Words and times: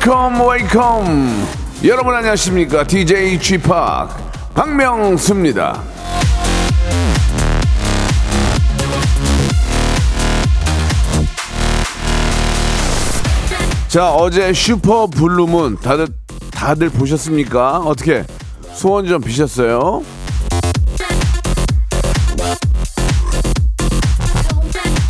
Welcome, 0.00 0.40
welcome. 0.40 1.46
여러분 1.82 2.14
안녕하십니까? 2.14 2.84
DJ 2.84 3.40
Chip 3.40 3.68
박명수입니다. 4.54 5.82
자 13.88 14.12
어제 14.12 14.52
슈퍼 14.52 15.08
블루문 15.08 15.78
다들 15.78 16.06
다들 16.52 16.90
보셨습니까? 16.90 17.78
어떻게 17.78 18.24
소원 18.74 19.04
좀 19.04 19.20
비셨어요? 19.20 20.04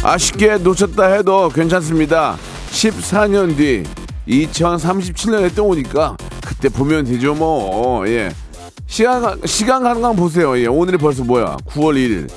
아쉽게 0.02 0.56
놓쳤다 0.56 1.08
해도 1.08 1.50
괜찮습니다. 1.50 2.38
14년 2.70 3.54
뒤 3.54 3.84
2037년 4.28 5.42
에 5.44 5.48
또 5.54 5.66
오니까 5.66 6.16
그때 6.46 6.68
보면 6.68 7.04
되죠 7.04 7.34
뭐. 7.34 8.06
예. 8.08 8.30
시간 8.86 9.20
가- 9.22 9.36
시간 9.44 9.82
가는 9.82 10.00
거 10.00 10.12
보세요. 10.12 10.58
예. 10.58 10.66
오늘이 10.66 10.96
벌써 10.98 11.24
뭐야? 11.24 11.56
9월 11.66 11.94
1일. 11.96 12.30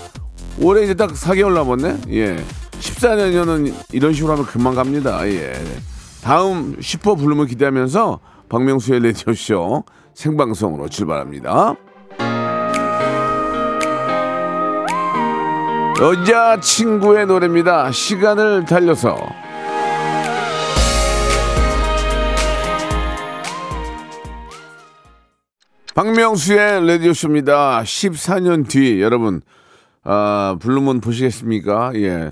올해 0.62 0.84
이제 0.84 0.94
딱 0.94 1.12
4개월 1.14 1.54
남았네. 1.54 1.98
예. 2.12 2.44
14년이면 2.80 3.74
이런 3.92 4.14
식으로 4.14 4.34
하면 4.34 4.46
금방 4.46 4.76
갑니다. 4.76 5.26
예. 5.28 5.54
다음 6.24 6.76
슈퍼 6.82 7.16
블루문 7.16 7.48
기대하면서 7.48 8.20
박명수의 8.50 9.00
레디오쇼 9.02 9.84
생방송으로 10.14 10.90
출발합니다. 10.90 11.76
여자친구의 16.02 17.28
노래입니다. 17.28 17.92
시간을 17.92 18.66
달려서. 18.66 19.16
박명수의 25.94 26.88
라디오쇼입니다. 26.88 27.84
14년 27.84 28.68
뒤, 28.68 29.02
여러분, 29.02 29.42
아, 30.04 30.56
블루문 30.62 31.02
보시겠습니까? 31.02 31.92
예. 31.96 32.32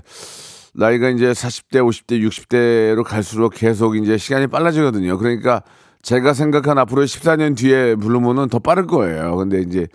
나이가 0.72 1.10
이제 1.10 1.32
40대, 1.32 1.76
50대, 1.76 2.26
60대로 2.26 3.04
갈수록 3.04 3.50
계속 3.50 3.96
이제 3.96 4.16
시간이 4.16 4.46
빨라지거든요. 4.46 5.18
그러니까 5.18 5.62
제가 6.02 6.32
생각한 6.32 6.78
앞으로 6.78 7.02
14년 7.02 7.56
뒤에 7.56 7.96
블루문은 7.96 8.48
더 8.48 8.60
빠를 8.60 8.86
거예요. 8.86 9.36
근데 9.36 9.60
이제 9.60 9.86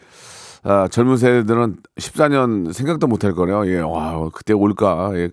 아, 0.63 0.87
젊은 0.87 1.17
세대들은 1.17 1.77
14년 1.97 2.71
생각도 2.73 3.07
못 3.07 3.23
할 3.23 3.33
거래요. 3.33 3.65
예, 3.67 3.79
와, 3.79 4.29
그때 4.33 4.53
올까. 4.53 5.11
예. 5.15 5.29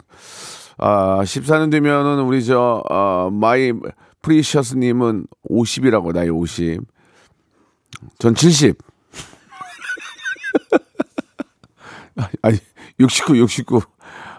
아, 0.78 1.20
14년 1.22 1.70
되면은 1.70 2.22
우리 2.24 2.42
저, 2.44 2.82
아, 2.88 3.28
My 3.30 3.72
Precious님은 4.22 5.26
50이라고, 5.50 6.12
나이 6.14 6.30
50. 6.30 6.80
전 8.18 8.34
70. 8.34 8.76
아니, 12.42 12.58
69, 13.00 13.38
69. 13.38 13.80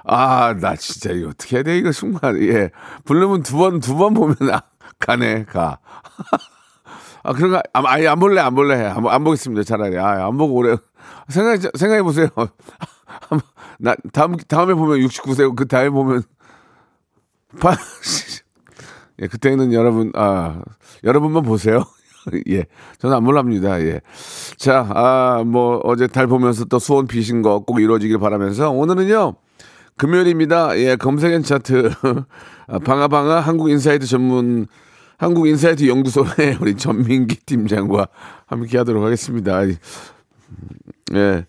아, 0.06 0.53
나 0.59 0.75
진짜 0.75 1.12
이거 1.12 1.29
어떻게 1.29 1.57
해야 1.57 1.63
돼, 1.63 1.78
이거 1.78 1.91
순간. 1.91 2.41
예. 2.41 2.69
부르면 3.06 3.44
두 3.44 3.57
번, 3.57 3.79
두 3.79 3.96
번 3.96 4.13
보면 4.13 4.35
아, 4.52 4.63
가네, 5.00 5.46
가. 5.46 5.79
아, 7.23 7.34
그런가? 7.34 7.62
아, 7.73 7.81
아예 7.85 8.07
안 8.07 8.19
볼래, 8.19 8.41
안 8.41 8.53
볼래. 8.53 8.85
안, 8.85 9.06
안 9.07 9.23
보겠습니다, 9.23 9.63
차라리. 9.63 9.97
아, 9.97 10.28
안 10.28 10.38
보고 10.38 10.53
오래. 10.56 10.75
생각, 11.29 11.62
생각해 11.78 12.03
보세요. 12.03 12.28
나, 13.79 13.96
다음, 14.12 14.35
다음에 14.38 14.73
보면 14.73 15.00
69세고, 15.00 15.56
그 15.56 15.68
다음에 15.68 15.90
보면. 15.90 16.23
파, 17.59 17.75
예, 19.22 19.28
그때는 19.28 19.73
여러분, 19.73 20.12
아, 20.16 20.62
여러분만 21.03 21.44
보세요. 21.44 21.85
예, 22.50 22.66
저는 23.00 23.16
안 23.16 23.23
몰랍니다. 23.23 23.79
예. 23.81 24.01
자, 24.57 24.88
아, 24.94 25.44
뭐, 25.45 25.79
어제 25.84 26.07
달 26.07 26.28
보면서 26.28 26.66
또 26.66 26.79
소원 26.79 27.07
비신 27.07 27.41
거 27.41 27.59
꼭 27.59 27.79
이루어지길 27.79 28.19
바라면서 28.19 28.72
오늘은요, 28.72 29.34
금요일입니다. 29.97 30.78
예, 30.79 30.95
검색엔 30.95 31.44
차트. 31.44 31.91
아, 32.67 32.79
방아방아 32.79 33.41
한국인사이트 33.41 34.06
전문, 34.06 34.67
한국인사이트 35.17 35.88
연구소의 35.88 36.57
우리 36.61 36.75
전민기 36.75 37.38
팀장과 37.45 38.07
함께 38.47 38.78
하도록 38.79 39.03
하겠습니다. 39.03 39.61
예. 41.13 41.45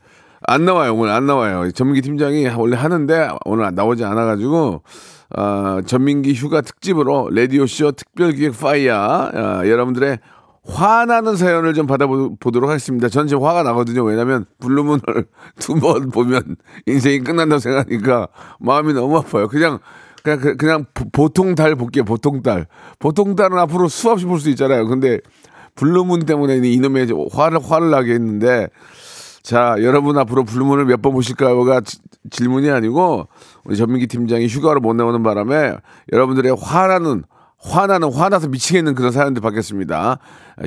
안 0.47 0.65
나와요. 0.67 0.95
오늘 0.95 1.13
안 1.13 1.27
나와요. 1.27 1.71
전민기 1.71 2.03
팀장이 2.03 2.47
원래 2.49 2.77
하는데 2.77 3.31
오늘 3.47 3.75
나오지 3.75 4.05
않아가지고, 4.05 4.83
아, 5.37 5.81
전민기 5.87 6.35
휴가 6.35 6.61
특집으로 6.61 7.31
라디오쇼 7.31 7.93
특별기획 7.93 8.59
fire, 8.61 8.95
아, 8.95 9.63
여러분들의 9.67 10.19
화나는 10.67 11.37
사연을 11.37 11.75
좀 11.75 11.87
받아보도록 11.87 12.69
하겠습니다. 12.71 13.09
전 13.09 13.27
지금 13.27 13.43
화가 13.45 13.63
나거든요. 13.63 14.03
왜냐면 14.05 14.47
블루문을 14.61 15.03
두 15.61 15.75
번 15.79 16.11
보면 16.11 16.57
인생이 16.87 17.21
끝난다고 17.21 17.59
생각하니까 17.61 18.29
마음이 18.61 18.93
너무 18.95 19.19
아파요. 19.19 19.49
그냥 19.49 19.79
그냥 20.23 20.41
그- 20.41 20.57
그냥 20.57 20.87
보- 20.95 21.09
보통 21.11 21.55
달 21.55 21.75
볼게요. 21.77 22.05
보통 22.05 22.43
달. 22.43 22.67
보통 22.99 23.37
달은 23.37 23.59
앞으로 23.59 23.89
수없이 23.89 24.25
볼 24.25 24.39
수 24.41 24.49
있잖아요. 24.51 24.87
근데 24.87 25.21
블루문 25.75 26.21
때문에 26.25 26.57
이놈의 26.57 27.09
화를 27.33 27.59
화를 27.63 27.91
나게 27.91 28.15
했는데 28.15 28.69
자, 29.43 29.77
여러분 29.81 30.17
앞으로 30.17 30.45
블루문을 30.45 30.87
몇 30.87 31.03
번 31.03 31.13
보실까요가 31.13 31.83
지- 31.83 31.99
질문이 32.31 32.71
아니고 32.71 33.29
우리 33.65 33.77
전민기 33.77 34.07
팀장이 34.07 34.47
휴가로 34.47 34.81
못 34.81 34.95
나오는 34.95 35.23
바람에 35.23 35.75
여러분들의 36.11 36.57
화나는 36.59 37.25
화나는 37.65 38.13
화나서 38.13 38.49
미치겠는 38.49 38.95
그런 38.95 39.11
사연들 39.13 39.41
받겠습니다. 39.43 40.19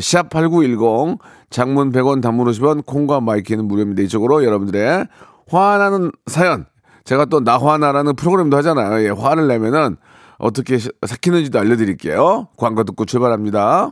샵 0.01 0.29
8910 0.29 1.19
장문 1.49 1.91
100원 1.91 2.21
단문 2.21 2.47
50원 2.47 2.85
콩과 2.85 3.21
My 3.21 3.34
K는 3.34 3.65
무료입니다. 3.67 4.01
이쪽으로 4.03 4.43
여러분들의 4.43 5.07
화나는 5.49 6.11
사연 6.25 6.65
제가 7.05 7.25
또 7.25 7.39
나 7.39 7.57
화나라는 7.57 8.15
프로그램도 8.15 8.57
하잖아요. 8.57 9.03
예, 9.05 9.09
화를 9.09 9.47
내면은 9.47 9.95
어떻게 10.39 10.77
시- 10.77 10.89
삭히는지도 11.05 11.57
알려드릴게요. 11.59 12.49
광고 12.57 12.83
듣고 12.83 13.05
출발합니다. 13.05 13.91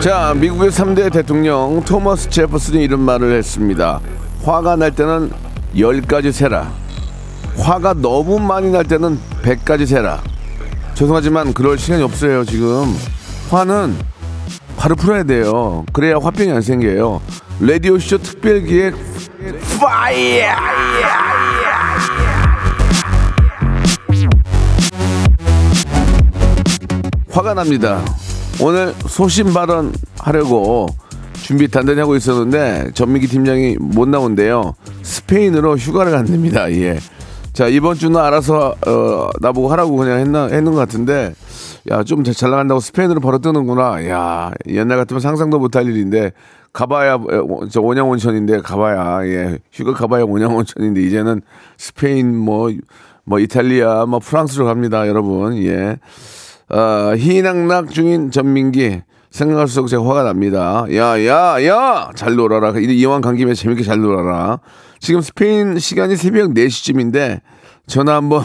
자, 0.00 0.34
미국의 0.36 0.70
3대 0.70 1.12
대통령 1.12 1.82
토머스 1.84 2.30
제퍼슨이 2.30 2.84
이런 2.84 3.00
말을 3.00 3.36
했습니다. 3.36 4.00
화가 4.44 4.76
날 4.76 4.92
때는 4.92 5.30
10가지 5.74 6.30
세라. 6.32 6.70
화가 7.58 7.94
너무 7.94 8.38
많이 8.38 8.70
날 8.70 8.84
때는 8.84 9.18
100가지 9.42 9.86
세라. 9.86 10.22
죄송하지만 10.94 11.52
그럴 11.52 11.78
시간이 11.78 12.02
없어요, 12.02 12.44
지금. 12.44 12.94
화는 13.50 13.96
화를 14.76 14.96
풀어야 14.96 15.24
돼요. 15.24 15.84
그래야 15.92 16.16
화병이 16.22 16.52
안 16.52 16.62
생겨요. 16.62 17.20
라디오쇼 17.60 18.18
특별기획 18.18 18.94
fire! 19.80 20.46
화가 27.36 27.52
납니다. 27.52 28.02
오늘 28.62 28.94
소신 29.06 29.52
발언 29.52 29.92
하려고 30.18 30.86
준비 31.34 31.68
단단히 31.68 32.00
하고 32.00 32.16
있었는데 32.16 32.92
전민기 32.94 33.26
팀장이 33.26 33.76
못 33.78 34.08
나온대요. 34.08 34.72
스페인으로 35.02 35.76
휴가를 35.76 36.12
간답니다. 36.12 36.72
예. 36.72 36.98
자 37.52 37.68
이번 37.68 37.96
주는 37.96 38.18
알아서 38.18 38.74
어, 38.86 39.28
나보고 39.40 39.70
하라고 39.72 39.96
그냥 39.96 40.20
했나 40.20 40.46
했는 40.46 40.72
것 40.72 40.78
같은데 40.78 41.34
야, 41.90 42.02
좀 42.04 42.24
잘 42.24 42.50
나간다고 42.50 42.80
스페인으로 42.80 43.20
벌어 43.20 43.38
뜨는구나. 43.38 44.08
야, 44.08 44.50
옛날 44.68 44.96
같으면 44.96 45.20
상상도 45.20 45.58
못할 45.60 45.86
일인데, 45.86 46.32
가봐야, 46.72 47.14
어, 47.14 47.60
저 47.70 47.80
온양 47.80 48.10
온천인데, 48.10 48.62
가봐야, 48.62 49.24
예, 49.28 49.58
휴가 49.72 49.92
가봐야 49.92 50.24
온양 50.24 50.56
온천인데, 50.56 51.00
이제는 51.02 51.42
스페인, 51.78 52.36
뭐, 52.36 52.72
뭐, 53.22 53.38
이탈리아, 53.38 54.04
뭐, 54.04 54.18
프랑스로 54.18 54.64
갑니다, 54.64 55.06
여러분. 55.06 55.56
예. 55.58 55.96
아, 56.68 57.14
희낙낙 57.16 57.90
중인 57.90 58.30
전민기. 58.30 59.02
생각할수록 59.30 59.88
제가 59.88 60.02
화가 60.04 60.22
납니다. 60.22 60.86
야, 60.94 61.22
야, 61.26 61.64
야! 61.64 62.10
잘 62.14 62.36
놀아라. 62.36 62.72
이왕 62.78 63.20
간 63.20 63.36
김에 63.36 63.52
재밌게 63.54 63.82
잘 63.82 64.00
놀아라. 64.00 64.60
지금 64.98 65.20
스페인 65.20 65.78
시간이 65.78 66.16
새벽 66.16 66.54
4시쯤인데, 66.54 67.42
전화 67.86 68.14
한번, 68.16 68.44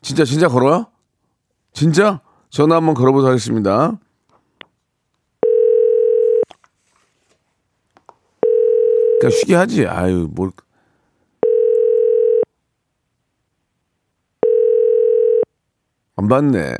진짜, 0.00 0.24
진짜 0.24 0.48
걸어요? 0.48 0.86
진짜? 1.74 2.20
전화 2.50 2.76
한번 2.76 2.94
걸어보도록 2.94 3.28
하겠습니다. 3.28 3.98
그냥 9.20 9.30
쉬게 9.30 9.54
하지. 9.54 9.86
아유, 9.86 10.28
뭘. 10.32 10.50
안 16.16 16.28
받네. 16.28 16.74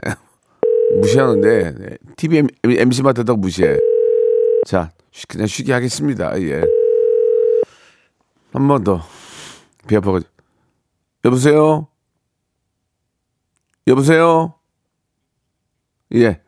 무시하는데, 1.00 1.96
TV 2.16 2.42
MC 2.64 3.02
맡았다고 3.02 3.38
무시해. 3.38 3.76
자, 4.66 4.90
쉬- 5.10 5.26
그냥 5.26 5.46
쉬게 5.46 5.72
하겠습니다. 5.72 6.40
예. 6.42 6.62
한 8.52 8.68
번 8.68 8.84
더. 8.84 9.00
배 9.86 9.96
아파가지고. 9.96 10.30
여보세요? 11.24 11.88
여보세요? 13.86 14.54
예. 16.14 16.40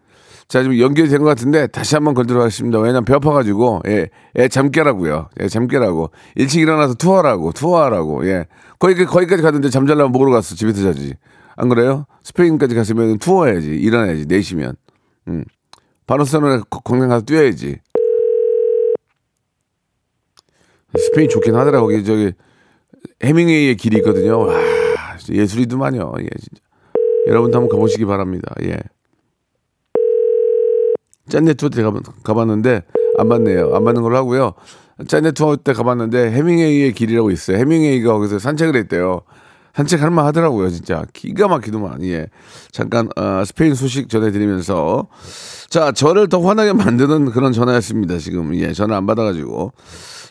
자, 0.46 0.62
지금 0.62 0.78
연결이 0.78 1.08
된것 1.08 1.26
같은데 1.26 1.66
다시 1.68 1.94
한번 1.94 2.12
걸도록 2.14 2.42
하겠습니다. 2.42 2.78
왜냐면 2.78 3.04
배 3.06 3.14
아파가지고, 3.14 3.80
예, 3.88 4.10
애 4.36 4.48
잠깨라고요. 4.48 5.30
예, 5.40 5.48
잠깨라고. 5.48 6.10
일찍 6.36 6.60
일어나서 6.60 6.94
투어라고, 6.94 7.52
투어하라고, 7.52 8.26
예. 8.28 8.46
거기, 8.78 9.04
거기까지 9.06 9.42
갔는데 9.42 9.70
잠잘라면 9.70 10.12
먹으러 10.12 10.30
갔어. 10.30 10.54
집에서 10.54 10.82
자지. 10.82 11.14
안 11.56 11.68
그래요? 11.68 12.06
스페인까지 12.22 12.74
갔으면 12.74 13.18
투어해야지. 13.18 13.68
일어나야지. 13.70 14.26
4시면. 14.26 14.76
음. 15.28 15.44
바르셀로나 16.06 16.62
공연 16.84 17.08
가서 17.08 17.24
뛰어야지. 17.24 17.80
스페인 20.98 21.28
좋긴 21.28 21.54
하더라. 21.54 21.80
거기 21.80 22.04
저기 22.04 22.32
해밍웨이의 23.22 23.76
길이 23.76 23.98
있거든요. 23.98 24.38
와, 24.38 24.54
예술이더만요. 25.30 26.12
예, 26.20 26.28
진짜. 26.38 26.62
여러분도 27.26 27.58
한번 27.58 27.68
가보시기 27.70 28.04
바랍니다. 28.04 28.54
예. 28.62 28.76
짠내 31.28 31.54
투어 31.54 31.70
때 31.70 31.82
가봤, 31.82 32.02
가봤는데 32.22 32.82
안 33.18 33.28
맞네요. 33.28 33.74
안 33.74 33.82
맞는 33.82 34.02
걸로 34.02 34.16
하고요. 34.16 34.52
짠내 35.08 35.32
투어 35.32 35.56
때 35.56 35.72
가봤는데 35.72 36.30
해밍웨이의 36.32 36.92
길이라고 36.92 37.30
있어요. 37.30 37.56
해밍웨이가 37.56 38.12
거기서 38.12 38.38
산책을 38.38 38.76
했대요. 38.76 39.22
산책할 39.74 40.10
만 40.10 40.24
하더라고요, 40.26 40.70
진짜. 40.70 41.04
기가 41.12 41.48
막히더만, 41.48 42.04
예. 42.04 42.28
잠깐, 42.70 43.08
어, 43.16 43.44
스페인 43.44 43.74
소식 43.74 44.08
전해드리면서. 44.08 45.08
자, 45.68 45.90
저를 45.90 46.28
더 46.28 46.40
화나게 46.40 46.72
만드는 46.72 47.32
그런 47.32 47.52
전화였습니다, 47.52 48.18
지금. 48.18 48.54
예, 48.54 48.72
전화 48.72 48.96
안 48.96 49.06
받아가지고. 49.06 49.72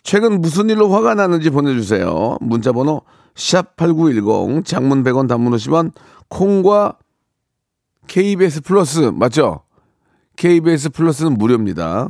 최근 0.02 0.40
무슨 0.40 0.70
일로 0.70 0.90
화가 0.90 1.16
나는지 1.16 1.50
보내주세요. 1.50 2.38
문자번호 2.40 3.02
샵8910, 3.36 4.66
장문 4.66 5.04
100원, 5.04 5.28
단문 5.28 5.54
50원, 5.54 5.92
콩과 6.30 6.98
KBS 8.08 8.62
플러스, 8.62 9.00
맞죠? 9.00 9.62
KBS 10.38 10.90
플러스는 10.92 11.38
무료입니다. 11.38 12.10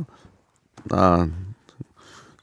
아, 0.92 1.28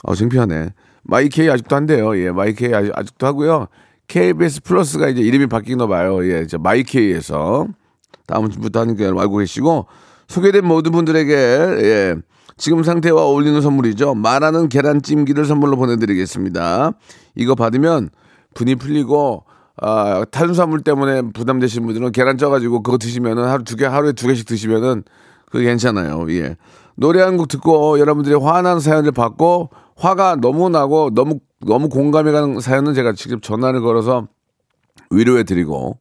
어, 0.03 0.15
창피하네. 0.15 0.73
My 1.03 1.34
K 1.34 1.49
아직도 1.49 1.75
한대요. 1.75 2.17
예, 2.17 2.31
My 2.31 2.59
K 2.59 2.73
아직, 2.73 2.91
아직도 2.93 3.25
하고요. 3.25 3.67
KBS 4.11 4.61
플러스가 4.63 5.07
이제 5.07 5.21
이름이 5.21 5.47
바뀌나 5.47 5.87
봐요. 5.87 6.21
예, 6.29 6.41
이제 6.41 6.57
My 6.57 6.89
K에서 6.89 7.67
다음 8.27 8.49
주부터 8.49 8.81
하는 8.81 8.97
게 8.97 9.05
알고 9.05 9.37
계시고 9.37 9.85
소개된 10.27 10.65
모든 10.65 10.91
분들에게 10.91 11.33
예, 11.33 12.15
지금 12.57 12.83
상태와 12.83 13.23
어울리는 13.23 13.61
선물이죠. 13.61 14.15
말하는 14.15 14.67
계란찜기를 14.67 15.45
선물로 15.45 15.77
보내드리겠습니다. 15.77 16.91
이거 17.35 17.55
받으면 17.55 18.09
분이 18.53 18.75
풀리고 18.75 19.45
아, 19.81 20.25
탄수화물 20.29 20.81
때문에 20.81 21.21
부담되시는 21.33 21.87
분들은 21.87 22.11
계란 22.11 22.37
쪄가지고 22.37 22.83
그거 22.83 22.97
드시면은 22.97 23.45
하루 23.45 23.63
두 23.63 23.77
개, 23.77 23.85
하루에 23.85 24.11
두 24.11 24.27
개씩 24.27 24.45
드시면은 24.45 25.03
그게 25.49 25.65
괜찮아요. 25.65 26.25
예. 26.31 26.57
노래 26.95 27.21
한 27.21 27.37
곡 27.37 27.47
듣고 27.47 27.97
여러분들이 27.97 28.35
화난 28.35 28.81
사연을 28.81 29.13
받고 29.13 29.69
화가 29.95 30.37
너무 30.37 30.69
나고 30.69 31.11
너무 31.13 31.39
너무 31.59 31.89
공감이 31.89 32.31
가는 32.31 32.59
사연은 32.59 32.93
제가 32.93 33.13
직접 33.13 33.41
전화를 33.41 33.81
걸어서 33.81 34.27
위로해 35.11 35.43
드리고 35.43 35.99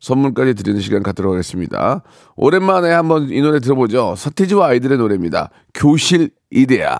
선물까지 0.00 0.54
드리는 0.54 0.80
시간 0.80 1.02
갖도록 1.02 1.32
하겠습니다. 1.32 2.02
오랜만에 2.36 2.90
한번 2.90 3.30
이 3.30 3.40
노래 3.40 3.60
들어보죠. 3.60 4.14
서태지와 4.16 4.68
아이들의 4.68 4.98
노래입니다. 4.98 5.50
교실 5.74 6.30
이데아. 6.50 6.98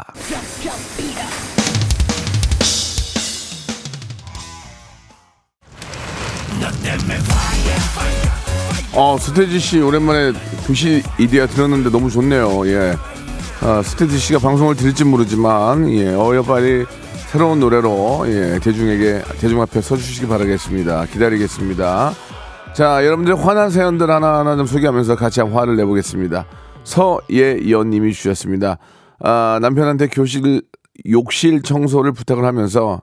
어, 8.94 9.16
서태지 9.18 9.58
씨 9.58 9.80
오랜만에 9.80 10.32
교실 10.66 11.02
이데아 11.18 11.46
들었는데 11.46 11.90
너무 11.90 12.10
좋네요. 12.10 12.66
예. 12.68 12.94
아, 13.64 13.80
서태지 13.80 14.18
씨가 14.18 14.40
방송을 14.40 14.74
들을지 14.74 15.04
모르지만 15.04 15.88
예, 15.92 16.12
어여 16.14 16.42
빨리 16.42 16.84
새로운 17.30 17.60
노래로 17.60 18.24
예, 18.26 18.58
대중에게 18.60 19.22
대중 19.38 19.62
앞에 19.62 19.80
서주시기 19.80 20.26
바라겠습니다. 20.26 21.06
기다리겠습니다. 21.06 22.12
자, 22.74 23.06
여러분들 23.06 23.36
화난 23.38 23.70
사연들 23.70 24.10
하나하나 24.10 24.56
좀 24.56 24.66
소개하면서 24.66 25.14
같이 25.14 25.40
화를 25.40 25.76
내보겠습니다. 25.76 26.44
서예연님이 26.82 28.12
주셨습니다. 28.12 28.78
아, 29.20 29.60
남편한테 29.62 30.08
교실 30.08 30.62
욕실 31.08 31.62
청소를 31.62 32.10
부탁을 32.10 32.44
하면서 32.44 33.00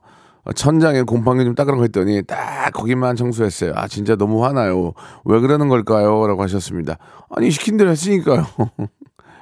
천장에 0.56 1.04
곰팡이 1.04 1.46
좀 1.46 1.56
닦으라고 1.56 1.84
했더니 1.86 2.24
딱 2.24 2.72
거기만 2.74 3.16
청소했어요. 3.16 3.74
아 3.76 3.88
진짜 3.88 4.18
너무 4.18 4.44
화나요. 4.44 4.92
왜 5.24 5.40
그러는 5.40 5.70
걸까요? 5.70 6.28
라고 6.28 6.44
하셨습니다. 6.44 6.98
아니 7.30 7.50
시킨 7.50 7.78
대로 7.78 7.92
했으니까요. 7.92 8.46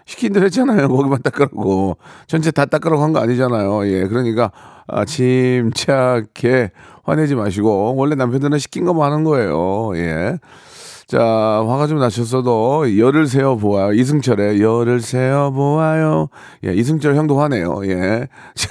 시킨 0.07 0.33
대로 0.33 0.45
했잖아요. 0.45 0.87
거기만 0.89 1.21
닦으라고. 1.21 1.97
전체 2.27 2.49
다 2.49 2.65
닦으라고 2.65 3.03
한 3.03 3.13
거 3.13 3.19
아니잖아요. 3.19 3.85
예, 3.87 4.07
그러니까 4.07 4.51
아, 4.87 5.05
침착해 5.05 6.71
화내지 7.03 7.35
마시고 7.35 7.95
원래 7.95 8.15
남편들은 8.15 8.57
시킨 8.57 8.85
것만 8.85 9.11
하는 9.11 9.23
거예요. 9.23 9.91
예. 9.95 10.39
자, 11.07 11.19
화가 11.21 11.87
좀 11.87 11.99
나셨어도 11.99 12.97
열을 12.97 13.27
세어 13.27 13.55
보아요. 13.55 13.93
이승철의 13.93 14.59
열을 14.61 14.99
세어 14.99 15.51
보아요. 15.51 16.27
예, 16.65 16.73
이승철 16.73 17.15
형도 17.15 17.39
화내요. 17.39 17.81
예. 17.85 18.27
자, 18.55 18.67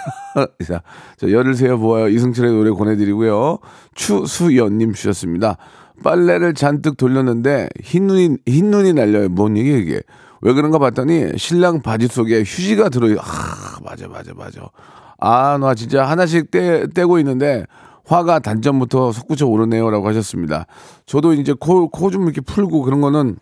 자, 0.66 0.82
자, 1.16 1.30
열을 1.30 1.54
세어 1.54 1.78
보아요. 1.78 2.08
이승철의 2.08 2.52
노래 2.52 2.70
보내드리고요. 2.72 3.58
추수연님 3.94 4.92
주셨습니다. 4.92 5.56
빨래를 6.04 6.52
잔뜩 6.52 6.98
돌렸는데 6.98 7.70
흰 7.82 8.06
눈이 8.06 8.36
흰 8.46 8.70
눈이 8.70 8.92
날려요. 8.92 9.30
뭔 9.30 9.56
얘기 9.56 9.72
이게? 9.78 10.02
왜 10.46 10.52
그런가 10.52 10.78
봤더니 10.78 11.36
신랑 11.36 11.82
바지 11.82 12.06
속에 12.06 12.40
휴지가 12.42 12.88
들어요. 12.88 13.16
아, 13.18 13.80
맞아, 13.82 14.06
맞아, 14.06 14.32
맞아. 14.32 14.70
아, 15.18 15.58
나 15.58 15.74
진짜 15.74 16.04
하나씩 16.04 16.52
떼, 16.52 16.86
떼고 16.86 17.18
있는데 17.18 17.64
화가 18.04 18.38
단전부터 18.38 19.10
솟구쳐 19.10 19.44
오르네요라고 19.48 20.06
하셨습니다. 20.06 20.66
저도 21.04 21.32
이제 21.32 21.52
코 21.58 21.88
코 21.88 22.10
좀 22.12 22.22
이렇게 22.26 22.40
풀고 22.40 22.82
그런 22.82 23.00
거는 23.00 23.38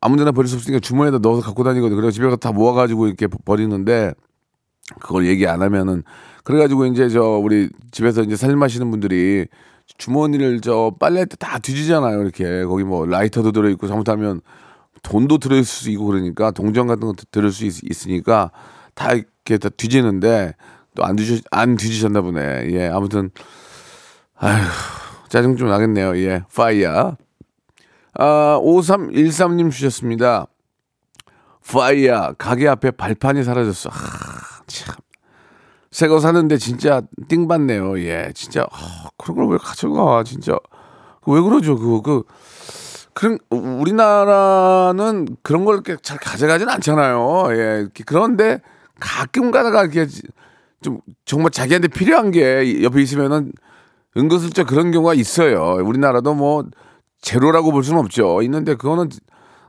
아무데나 0.00 0.30
버릴 0.30 0.46
수 0.48 0.54
없으니까 0.54 0.78
주머니에다 0.78 1.18
넣어서 1.18 1.42
갖고 1.42 1.64
다니거든요. 1.64 1.96
그래서 1.96 2.12
집에 2.12 2.26
가서 2.26 2.36
다 2.36 2.52
모아가지고 2.52 3.08
이렇게 3.08 3.26
버리는데 3.44 4.12
그걸 5.00 5.26
얘기 5.26 5.48
안 5.48 5.60
하면은 5.60 6.04
그래가지고 6.44 6.86
이제 6.86 7.08
저 7.08 7.20
우리 7.22 7.68
집에서 7.90 8.22
이제 8.22 8.36
살림하시는 8.36 8.88
분들이 8.92 9.48
주머니를 9.98 10.60
저 10.60 10.94
빨래할 11.00 11.26
때 11.26 11.36
다 11.36 11.58
뒤지잖아요. 11.58 12.22
이렇게 12.22 12.64
거기 12.64 12.84
뭐 12.84 13.06
라이터도 13.06 13.50
들어있고 13.50 13.88
잘못하면 13.88 14.40
돈도 15.02 15.38
들어있을 15.38 15.64
수 15.64 15.90
있고 15.90 16.06
그러니까 16.06 16.50
동전 16.50 16.86
같은 16.86 17.00
것도 17.06 17.24
들을 17.30 17.50
수 17.52 17.64
있, 17.66 18.06
으니까다 18.06 19.12
이렇게 19.14 19.58
다 19.58 19.68
뒤지는데 19.68 20.54
또 20.94 21.04
안 21.04 21.16
뒤지 21.16 21.42
안 21.50 21.76
뒤지셨나 21.76 22.20
보네. 22.20 22.68
예 22.72 22.88
아무튼 22.88 23.30
아휴 24.36 24.62
짜증 25.28 25.56
좀 25.56 25.68
나겠네요. 25.68 26.16
예 26.18 26.42
파이어. 26.54 27.16
아 28.14 28.58
5313님 28.62 29.70
주셨습니다. 29.70 30.46
파이어 31.70 32.34
가게 32.38 32.66
앞에 32.68 32.90
발판이 32.90 33.44
사라졌어. 33.44 33.90
아, 33.90 34.62
참. 34.66 34.96
새 35.92 36.06
거 36.08 36.18
사는데 36.20 36.56
진짜 36.56 37.02
띵 37.28 37.46
받네요. 37.48 37.98
예, 38.00 38.30
진짜 38.34 38.64
아, 38.70 39.08
그런 39.16 39.36
걸 39.36 39.46
왜 39.48 39.58
가져가? 39.58 40.22
진짜 40.24 40.56
왜 41.26 41.40
그러죠? 41.40 41.76
그그그 41.76 42.22
런 43.14 43.38
우리나라는 43.50 45.36
그런 45.42 45.64
걸 45.64 45.82
잘 46.02 46.18
가져가진 46.18 46.68
않잖아요. 46.68 47.48
예. 47.52 47.86
그런데 48.06 48.60
가끔 48.98 49.50
가다가 49.50 49.82
이렇게 49.82 50.06
좀 50.82 51.00
정말 51.24 51.50
자기한테 51.50 51.88
필요한 51.88 52.30
게 52.30 52.82
옆에 52.82 53.02
있으면은 53.02 53.52
은근슬쩍 54.16 54.66
그런 54.66 54.90
경우가 54.90 55.14
있어요. 55.14 55.78
우리나라도 55.84 56.34
뭐 56.34 56.64
제로라고 57.20 57.72
볼 57.72 57.84
수는 57.84 58.00
없죠. 58.00 58.42
있는데 58.42 58.74
그거는 58.74 59.08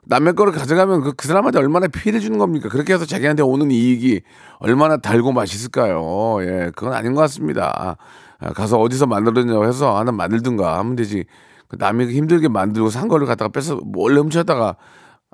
남의 0.06 0.34
거를 0.36 0.52
가져가면 0.54 1.02
그, 1.02 1.14
그 1.14 1.28
사람한테 1.28 1.60
얼마나 1.60 1.88
피해를 1.88 2.20
주는 2.20 2.38
겁니까? 2.40 2.70
그렇게 2.70 2.94
해서 2.94 3.06
자기한테 3.06 3.44
오는 3.44 3.70
이익이 3.70 4.22
얼마나 4.60 4.98
달고 4.98 5.32
맛있을까요? 5.32 6.38
예, 6.42 6.72
그건 6.76 6.94
아닌 6.94 7.14
것 7.14 7.22
같습니다. 7.22 7.98
아, 8.40 8.54
가서 8.54 8.80
어디서 8.80 9.06
만들었냐고 9.06 9.66
해서 9.68 9.98
하나 9.98 10.12
만들든가 10.12 10.78
하면 10.80 10.96
되지. 10.96 11.26
그 11.72 11.78
남이 11.80 12.08
힘들게 12.08 12.50
만들고 12.50 12.90
산 12.90 13.08
거를 13.08 13.25
갖다가 13.25 13.48
뺏어 13.50 13.78
몰래 13.82 14.20
훔쳤다가 14.20 14.75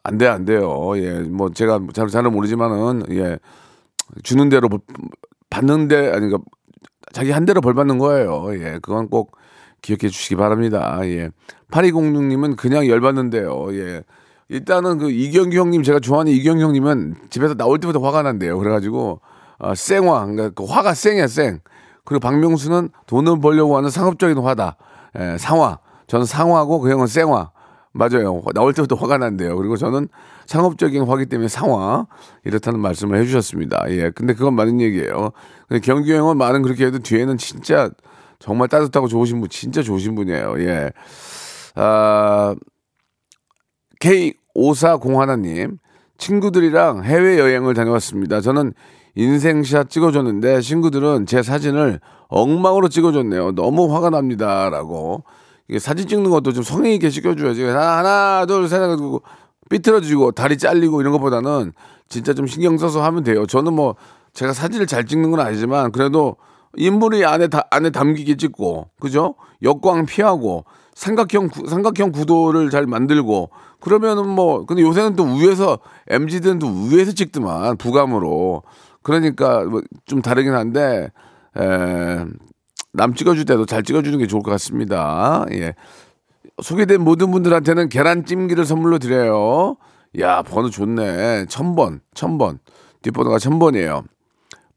안 0.04 0.20
돼, 0.20 0.28
안 0.28 0.46
돼요. 0.46 0.94
예, 0.98 1.22
뭐 1.22 1.50
제가 1.52 1.80
잘, 1.94 2.08
잘은 2.08 2.32
모르지만은, 2.32 3.06
예, 3.10 3.40
주는 4.22 4.48
대로 4.48 4.70
버- 4.70 4.78
받는 5.50 5.88
데, 5.88 6.12
아니, 6.12 6.30
그 6.30 6.38
자기 7.12 7.32
한 7.32 7.46
대로 7.46 7.60
벌 7.60 7.74
받는 7.74 7.98
거예요. 7.98 8.54
예, 8.54 8.78
그건 8.84 9.10
꼭 9.10 9.36
기억해 9.82 10.10
주시기 10.10 10.36
바랍니다. 10.36 11.00
예. 11.06 11.32
8206님은 11.72 12.56
그냥 12.56 12.88
열받는데요. 12.88 13.74
예. 13.74 14.04
일단은 14.50 15.00
그 15.00 15.10
이경규 15.10 15.58
형님 15.58 15.82
제가 15.82 16.00
좋아하는 16.00 16.32
이경규 16.32 16.62
형님은 16.64 17.16
집에서 17.32 17.56
나올 17.56 17.80
때부터 17.80 18.00
화가 18.00 18.22
난대요. 18.22 18.60
그래가지고 18.60 19.22
아, 19.58 19.74
생화, 19.74 20.26
그러니까 20.28 20.50
그 20.52 20.66
화가 20.72 20.94
쌩이야 20.94 21.28
쌩. 21.28 21.60
그리고 22.06 22.20
박명수는 22.20 22.90
돈을 23.08 23.40
벌려고 23.40 23.76
하는 23.76 23.90
상업적인 23.90 24.38
화다. 24.38 24.78
예, 25.20 25.38
상화. 25.40 25.80
저는 26.08 26.26
상화고 26.26 26.80
그 26.80 26.92
형은 26.92 27.08
생화. 27.08 27.52
맞아요. 27.94 28.42
나올 28.54 28.74
때부터 28.74 28.96
화가 28.96 29.18
난대요. 29.18 29.58
그리고 29.58 29.76
저는 29.76 30.08
상업적인 30.46 31.04
화기 31.04 31.26
때문에 31.26 31.48
상화 31.48 32.06
이렇다는 32.46 32.80
말씀을 32.80 33.20
해주셨습니다. 33.20 33.86
예, 33.90 34.12
근데 34.12 34.34
그건 34.34 34.54
맞는 34.54 34.82
얘기예요. 34.82 35.32
근데 35.68 35.80
경규 35.82 36.12
형은 36.12 36.38
말은 36.38 36.62
그렇게 36.62 36.86
해도 36.86 37.00
뒤에는 37.00 37.38
진짜 37.38 37.90
정말 38.40 38.68
따뜻하고 38.68 39.08
좋으신 39.08 39.40
분, 39.40 39.50
진짜 39.50 39.82
좋으신 39.82 40.16
분이에요. 40.16 40.56
예. 40.60 40.92
아, 41.76 42.56
K5401님, 44.00 45.80
친구들이랑 46.18 47.04
해외 47.04 47.40
여행을 47.40 47.74
다녀왔습니다. 47.74 48.42
저는 48.42 48.74
인생샷 49.16 49.90
찍어줬는데 49.90 50.62
친구들은 50.62 51.26
제 51.26 51.42
사진을 51.42 52.00
엉망으로 52.28 52.90
찍어줬네요. 52.90 53.54
너무 53.54 53.94
화가 53.96 54.12
납니다. 54.12 54.70
라고. 54.70 55.24
사진 55.80 56.08
찍는 56.08 56.30
것도 56.30 56.54
좀 56.54 56.64
성의 56.64 56.96
있게 56.96 57.10
찍어줘야지. 57.10 57.64
하나, 57.64 57.98
하나 57.98 58.46
둘, 58.46 58.68
셋, 58.70 58.82
하고 58.82 59.22
삐뚤어지고 59.70 60.32
다리 60.32 60.58
잘리고 60.58 61.02
이런 61.02 61.12
것보다는 61.14 61.74
진짜 62.08 62.34
좀 62.34 62.48
신경 62.48 62.78
써서 62.78 63.04
하면 63.04 63.24
돼요. 63.24 63.46
저는 63.46 63.74
뭐 63.74 63.96
제가 64.34 64.54
사진을 64.54 64.88
잘 64.88 65.06
찍는 65.06 65.30
건 65.32 65.42
아니지만 65.42 65.92
그래도 65.92 66.38
인물이 66.78 67.26
안에 67.26 67.48
다, 67.48 67.64
안에 67.72 67.90
담기게 67.90 68.38
찍고 68.38 68.90
그죠? 69.00 69.36
역광 69.64 70.06
피하고 70.06 70.64
삼각형 70.94 71.50
구- 71.50 71.68
삼각형 71.68 72.12
구도를 72.12 72.70
잘 72.70 72.86
만들고 72.88 73.50
그러면은 73.82 74.28
뭐 74.28 74.66
근데 74.66 74.82
요새는 74.84 75.16
또 75.16 75.24
위에서 75.26 75.80
MZ들은 76.08 76.60
또 76.60 76.68
위에서 76.92 77.12
찍더만 77.12 77.78
부감으로 77.78 78.64
그러니까 79.04 79.64
뭐 79.66 79.82
좀 80.06 80.22
다르긴 80.22 80.54
한데 80.54 81.12
에, 81.58 82.26
남 82.98 83.14
찍어줄 83.14 83.46
때도 83.46 83.68
잘 83.68 83.84
찍어주는 83.84 84.18
게 84.18 84.26
좋을 84.26 84.42
것 84.42 84.50
같습니다. 84.52 85.46
예. 85.52 85.76
소개된 86.64 87.00
모든 87.04 87.30
분들한테는 87.32 87.90
계란찜기를 87.90 88.66
선물로 88.66 88.98
드려요. 88.98 89.78
야, 90.20 90.42
번호 90.42 90.72
좋네. 90.72 91.46
천번, 91.46 92.02
천번. 92.16 92.58
뒷번호가 93.04 93.38
천번이에요. 93.38 94.04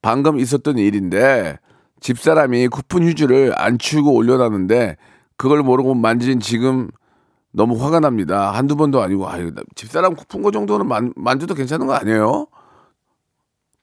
방금 0.02 0.38
있었던 0.38 0.76
일인데, 0.76 1.58
집사람이 2.00 2.68
쿠폰 2.68 3.04
휴지를 3.04 3.54
안 3.56 3.78
치우고 3.78 4.12
올려놨는데, 4.12 4.98
그걸 5.38 5.62
모르고 5.62 5.94
만진 5.94 6.40
지금 6.40 6.90
너무 7.52 7.82
화가 7.82 8.00
납니다. 8.00 8.50
한두 8.50 8.76
번도 8.76 9.00
아니고, 9.00 9.30
아유, 9.30 9.54
나- 9.54 9.62
집사람 9.74 10.14
쿠폰 10.14 10.42
거 10.42 10.50
정도는 10.50 10.86
만, 10.86 11.14
만져도 11.16 11.54
괜찮은 11.54 11.86
거 11.86 11.94
아니에요? 11.94 12.46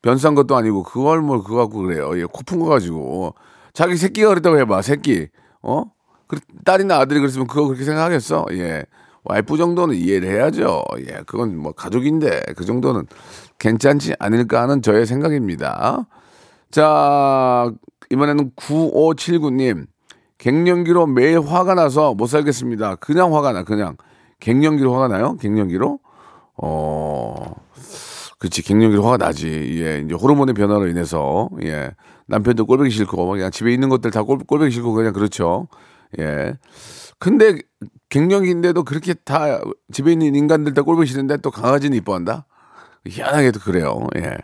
변싼 0.04 0.36
것도 0.36 0.56
아니고, 0.56 0.84
그걸 0.84 1.22
뭘 1.22 1.40
그거 1.40 1.56
갖고 1.56 1.80
그래요. 1.80 2.12
예, 2.20 2.26
쿠폰 2.26 2.60
거 2.60 2.66
가지고. 2.66 3.34
자기 3.78 3.96
새끼가 3.96 4.30
그랬다고 4.30 4.58
해봐, 4.58 4.82
새끼. 4.82 5.28
어? 5.62 5.84
그 6.28 6.40
딸이나 6.66 6.98
아들이 6.98 7.20
그랬으면 7.20 7.46
그거 7.46 7.68
그렇게 7.68 7.84
생각하겠어? 7.84 8.48
예. 8.54 8.84
와이프 9.24 9.56
정도는 9.56 9.94
이해를 9.94 10.32
해야죠. 10.32 10.84
예. 11.02 11.22
그건 11.28 11.56
뭐 11.56 11.74
가족인데 11.74 12.42
그 12.56 12.66
정도는 12.66 13.06
괜찮지 13.60 14.16
않을까 14.18 14.64
하는 14.64 14.82
저의 14.82 15.06
생각입니다. 15.06 16.08
자, 16.72 17.72
이번에는 18.10 18.50
9579님. 18.56 19.86
갱년기로 20.40 21.06
매일 21.06 21.40
화가 21.42 21.76
나서 21.76 22.16
못 22.16 22.26
살겠습니다. 22.26 22.96
그냥 22.96 23.36
화가 23.36 23.52
나, 23.52 23.64
그냥. 23.64 23.96
갱년기로 24.40 24.92
화가 24.92 25.08
나요? 25.08 25.38
갱년기로? 25.38 26.00
어, 26.64 27.54
그렇지. 28.40 28.64
갱년기로 28.64 29.04
화가 29.04 29.18
나지. 29.18 29.50
예. 29.84 30.00
이제 30.04 30.16
호르몬의 30.16 30.56
변화로 30.56 30.88
인해서, 30.88 31.52
예. 31.62 31.92
남편도 32.28 32.66
꼴보기 32.66 32.90
싫고, 32.90 33.28
그냥 33.28 33.52
집에 33.52 33.74
있는 33.74 33.90
것들 33.90 34.12
다 34.12 34.24
꼴, 34.24 34.40
꼴보기 34.40 34.72
싫고, 34.72 34.94
그냥 34.94 35.14
그렇죠. 35.14 35.68
예. 36.20 36.54
근데 37.20 37.58
갱년기인데도 38.10 38.84
그렇게 38.84 39.14
다 39.14 39.60
집에 39.92 40.14
있는 40.14 40.36
인간들 40.36 40.74
다 40.74 40.82
꼴보기 40.82 41.08
싫은데 41.08 41.38
또 41.38 41.52
강아지는 41.52 41.98
이뻐한다? 41.98 42.46
희한하게도 43.08 43.60
그래요. 43.60 44.08
예. 44.18 44.38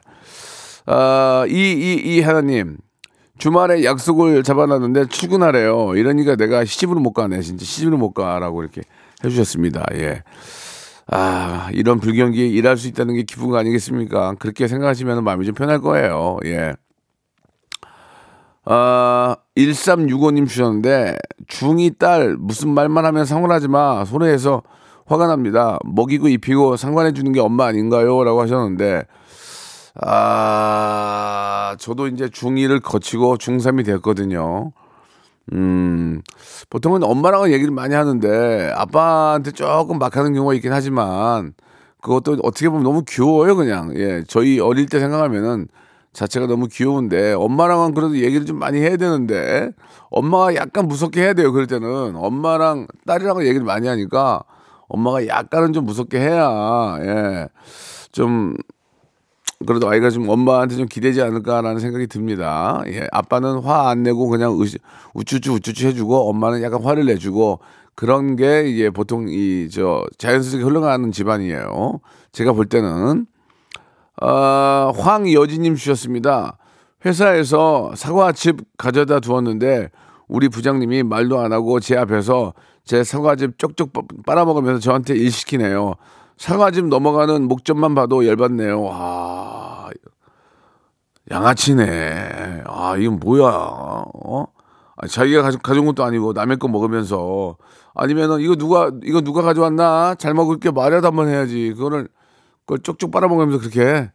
아, 0.86 1.46
이, 1.48 1.54
이, 1.54 1.94
이 2.04 2.22
하나님. 2.22 2.78
주말에 3.38 3.84
약속을 3.84 4.44
잡아놨는데 4.44 5.08
출근하래요. 5.08 5.96
이러니까 5.96 6.36
내가 6.36 6.66
시집으로 6.66 7.00
못 7.00 7.14
가네. 7.14 7.42
진짜 7.42 7.66
시집으로 7.66 7.98
못 7.98 8.14
가라고 8.14 8.62
이렇게 8.62 8.82
해주셨습니다. 9.24 9.86
예. 9.96 10.24
아, 11.08 11.70
이런 11.74 12.00
불경기에 12.00 12.48
일할 12.48 12.78
수 12.78 12.88
있다는 12.88 13.16
게 13.16 13.24
기쁜 13.24 13.50
거 13.50 13.58
아니겠습니까? 13.58 14.36
그렇게 14.40 14.68
생각하시면 14.68 15.24
마음이 15.24 15.46
좀 15.46 15.56
편할 15.56 15.80
거예요. 15.82 16.38
예. 16.46 16.74
아, 18.66 19.36
1365님 19.58 20.48
주셨는데, 20.48 21.18
중2 21.50 22.00
딸 22.00 22.38
무슨 22.40 22.70
말만 22.70 23.06
하면 23.06 23.26
상관하지 23.26 23.68
마. 23.68 24.06
손해에서 24.06 24.64
화가 25.06 25.28
납니다. 25.28 25.78
먹이고 25.84 26.30
입히고 26.30 26.78
상관해 26.78 27.12
주는 27.12 27.32
게 27.34 27.40
엄마 27.40 27.66
아닌가요? 27.66 28.24
라고 28.24 28.42
하셨는데, 28.42 29.04
아, 30.02 31.76
저도 31.78 32.08
이제 32.08 32.28
중2를 32.28 32.82
거치고 32.82 33.38
중3이 33.38 33.86
됐거든요. 33.86 34.72
음, 35.52 36.22
보통은 36.70 37.04
엄마랑은 37.04 37.52
얘기를 37.52 37.74
많이 37.74 37.94
하는데, 37.96 38.72
아빠한테 38.76 39.52
조금 39.52 40.00
막 40.00 40.16
하는 40.16 40.34
경우가 40.34 40.54
있긴 40.54 40.72
하지만, 40.72 41.54
그것도 42.02 42.38
어떻게 42.44 42.70
보면 42.70 42.84
너무 42.84 43.04
귀여워요, 43.08 43.56
그냥. 43.58 43.94
예, 43.98 44.24
저희 44.28 44.60
어릴 44.60 44.86
때 44.88 45.00
생각하면은 45.00 45.68
자체가 46.14 46.48
너무 46.48 46.68
귀여운데, 46.68 47.34
엄마랑은 47.34 47.94
그래도 47.94 48.18
얘기를 48.18 48.46
좀 48.46 48.60
많이 48.60 48.80
해야 48.80 48.98
되는데, 48.98 49.72
엄마가 50.12 50.56
약간 50.56 50.88
무섭게 50.88 51.22
해야 51.22 51.34
돼요, 51.34 51.52
그럴 51.52 51.68
때는. 51.68 52.16
엄마랑 52.16 52.88
딸이랑 53.08 53.42
얘기를 53.42 53.64
많이 53.66 53.88
하니까, 53.88 54.42
엄마가 54.88 55.28
약간은 55.28 55.74
좀 55.74 55.86
무섭게 55.86 56.20
해야, 56.20 56.98
예, 57.02 57.48
좀, 58.12 58.56
그래도 59.66 59.88
아이가 59.90 60.10
좀 60.10 60.28
엄마한테 60.28 60.76
좀 60.76 60.88
기대지 60.88 61.22
않을까라는 61.22 61.80
생각이 61.80 62.08
듭니다. 62.08 62.82
예, 62.88 63.08
아빠는 63.12 63.60
화 63.60 63.90
안 63.90 64.04
내고 64.04 64.28
그냥 64.28 64.60
으, 64.62 64.66
우쭈쭈 65.14 65.54
우쭈쭈 65.54 65.88
해주고 65.88 66.30
엄마는 66.30 66.62
약간 66.64 66.84
화를 66.84 67.06
내주고 67.06 67.60
그런 67.96 68.36
게 68.36 68.68
이게 68.68 68.90
보통 68.90 69.28
이 69.30 69.70
저 69.72 70.04
자연스럽게 70.18 70.66
흘러가는 70.66 71.12
집안이에요. 71.12 72.00
제가 72.34 72.52
볼 72.54 72.66
때는 72.66 73.26
아, 74.22 74.92
황여진님 74.96 75.76
주셨습니다. 75.76 76.58
회사에서 77.06 77.92
사과즙 77.96 78.58
가져다 78.78 79.20
두었는데 79.20 79.90
우리 80.28 80.50
부장님이 80.50 81.04
말도 81.04 81.40
안 81.40 81.52
하고 81.52 81.80
제 81.80 81.98
앞에서 81.98 82.54
제 82.86 83.04
사과즙 83.04 83.58
쪽쪽 83.58 83.92
빠- 83.94 84.02
빨아먹으면서 84.26 84.80
저한테 84.80 85.16
일 85.16 85.32
시키네요. 85.32 85.96
사과즙 86.38 86.88
넘어가는 86.88 87.48
목젖만 87.48 87.96
봐도 87.96 88.26
열받네요. 88.26 88.82
와, 88.82 89.90
양아치네. 91.32 92.64
아, 92.66 92.96
이건 92.98 93.20
뭐야? 93.20 93.44
어? 93.46 94.48
아, 94.96 95.08
자기가 95.08 95.42
가져, 95.42 95.58
가져온 95.60 95.86
것도 95.88 96.04
아니고 96.04 96.34
남의 96.34 96.58
거 96.58 96.68
먹으면서 96.68 97.58
아니면은 97.96 98.40
이거 98.42 98.56
누가 98.56 98.92
이거 99.04 99.22
누가 99.22 99.42
가져왔나? 99.42 100.16
잘 100.16 100.34
먹을게 100.34 100.72
말이라도 100.72 101.08
한번 101.08 101.28
해야지. 101.30 101.74
그거를 101.76 102.08
그걸 102.66 102.80
쪽쪽 102.80 103.12
빨아먹으면서 103.12 103.60
그렇게 103.60 104.10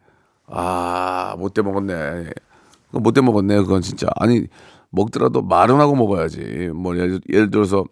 아 0.47 1.35
못돼 1.37 1.61
먹었네. 1.61 2.29
못돼 2.91 3.21
먹었네. 3.21 3.57
그건 3.57 3.81
진짜 3.81 4.07
아니 4.15 4.47
먹더라도 4.89 5.41
말은 5.41 5.75
하고 5.79 5.95
먹어야지. 5.95 6.71
뭐 6.73 6.97
예를, 6.97 7.21
예를 7.29 7.51
들어서 7.51 7.85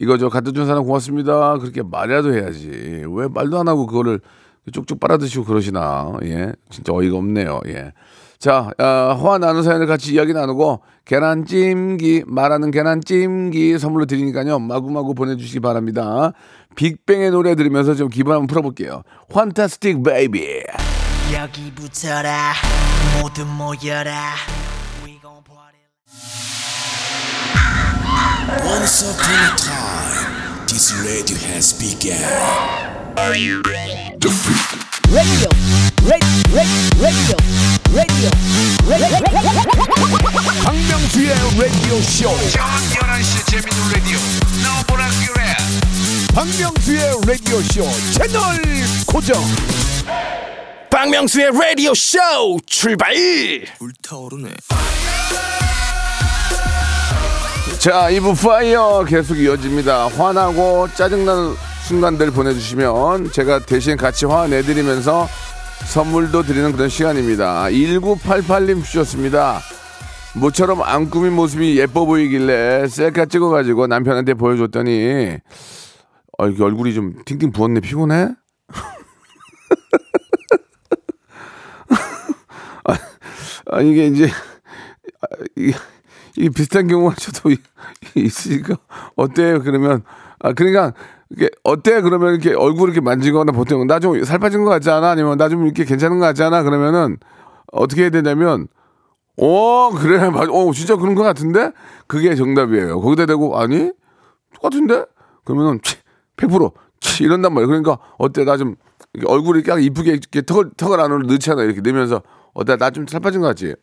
이거 0.00 0.18
저 0.18 0.28
갖다 0.28 0.50
준 0.50 0.66
사람 0.66 0.84
고맙습니다. 0.84 1.58
그렇게 1.58 1.82
말이라도 1.82 2.34
해야지. 2.34 3.04
왜 3.08 3.28
말도 3.28 3.58
안 3.58 3.68
하고 3.68 3.86
그거를 3.86 4.20
쪽쪽 4.72 5.00
빨아 5.00 5.18
드시고 5.18 5.44
그러시나. 5.44 6.12
예. 6.24 6.52
진짜 6.70 6.92
어이가 6.92 7.16
없네요. 7.16 7.60
예. 7.68 7.92
자, 8.38 8.70
어, 8.78 8.84
화나는 8.84 9.62
사연을 9.62 9.86
같이 9.86 10.12
이야기 10.12 10.32
나누고 10.32 10.80
계란찜기 11.04 12.24
말하는 12.26 12.70
계란찜기 12.70 13.78
선물로 13.78 14.06
드리니까요. 14.06 14.58
마구마구 14.58 15.14
보내주시기 15.14 15.60
바랍니다. 15.60 16.32
빅뱅의 16.74 17.30
노래 17.30 17.54
들으면서 17.54 17.94
좀 17.94 18.08
기분 18.08 18.32
한번 18.34 18.46
풀어볼게요. 18.46 19.02
환타스틱 19.32 20.02
베이비. 20.02 20.62
여기 21.34 21.72
붙어라 21.72 22.52
모두 23.20 23.44
모여라 23.46 24.34
Once 28.64 29.02
upon 29.02 29.34
a 29.34 29.56
time, 29.56 30.66
this 30.66 30.94
radio 31.02 31.36
has 31.48 31.72
begun. 31.76 32.16
Radio 33.16 33.60
Radio 33.64 34.20
Radio 34.20 34.30
Radio 35.10 35.48
Radio 35.48 35.85
박명수의 40.64 41.34
라디오 41.58 42.00
쇼. 42.00 42.30
박명수의 46.32 47.00
라디오 47.26 47.60
쇼 47.62 47.82
채널 48.12 48.40
고정. 49.04 49.42
박명수의 50.90 51.50
라디오 51.52 51.92
쇼 51.92 52.18
출발. 52.66 53.12
불타오르네. 53.78 54.50
자, 57.80 58.10
이부 58.10 58.34
fire 58.34 59.04
계속 59.08 59.36
이어집니다. 59.38 60.08
화나고 60.08 60.88
짜증나는 60.94 61.56
순간들 61.88 62.30
보내주시면 62.30 63.32
제가 63.32 63.66
대신 63.66 63.96
같이 63.96 64.24
화내드리면서 64.24 65.28
선물도 65.84 66.42
드리는 66.42 66.72
그런 66.72 66.88
시간입니다. 66.88 67.64
1988님 67.66 68.82
주셨습니다. 68.84 69.60
모처럼 70.34 70.82
안 70.82 71.08
꾸민 71.10 71.32
모습이 71.34 71.78
예뻐 71.78 72.04
보이길래 72.04 72.88
셀카 72.88 73.26
찍어가지고 73.26 73.86
남편한테 73.86 74.34
보여줬더니 74.34 75.38
어, 76.38 76.48
이게 76.48 76.62
얼굴이 76.62 76.92
좀 76.92 77.14
팅팅 77.24 77.52
부었네 77.52 77.80
피곤해? 77.80 78.28
아, 83.70 83.80
이게 83.80 84.06
이제 84.06 84.26
아, 84.26 85.26
이, 85.56 85.72
이 86.36 86.50
비슷한 86.50 86.86
경우가 86.86 87.14
저도 87.16 87.50
이- 87.50 87.56
있으니까 88.14 88.76
어때요? 89.16 89.62
그러면 89.62 90.02
아 90.38 90.52
그러니까 90.52 90.92
이게 91.30 91.50
어때? 91.64 92.00
그러면 92.02 92.34
이렇게 92.34 92.54
얼굴 92.54 92.88
이렇게 92.90 93.00
만지거나 93.00 93.52
보통 93.52 93.86
나 93.86 93.98
좀 94.00 94.22
살 94.24 94.38
빠진 94.38 94.64
것 94.64 94.70
같지 94.70 94.90
않아? 94.90 95.10
아니면 95.10 95.36
나 95.38 95.48
좀 95.48 95.64
이렇게 95.64 95.84
괜찮은 95.84 96.18
것 96.18 96.24
같지 96.26 96.42
않아? 96.42 96.62
그러면은 96.62 97.18
어떻게 97.72 98.02
해야 98.02 98.10
되냐면 98.10 98.68
어 99.38 99.90
그래 99.90 100.18
맞아 100.30 100.50
어 100.52 100.72
진짜 100.72 100.96
그런 100.96 101.14
것 101.14 101.22
같은데 101.22 101.72
그게 102.06 102.34
정답이에요. 102.36 103.00
거기다 103.00 103.26
대고 103.26 103.58
아니 103.58 103.90
똑같은데 104.54 105.04
그러면은 105.44 105.80
100% 106.36 106.72
치, 107.00 107.24
이런단 107.24 107.52
말이에요. 107.54 107.68
그러니까 107.68 107.98
어때 108.18 108.44
나 108.44 108.56
좀 108.56 108.76
얼굴이 109.26 109.62
딱 109.64 109.82
이쁘게 109.82 110.12
이렇게 110.12 110.42
턱을 110.42 110.70
턱을 110.76 111.00
안으로 111.00 111.22
넣잖아 111.26 111.62
이렇게 111.64 111.80
넣으면서 111.80 112.22
어때 112.54 112.76
나 112.76 112.90
좀 112.90 113.06
살 113.06 113.20
빠진 113.20 113.40
것 113.40 113.48
같지? 113.48 113.74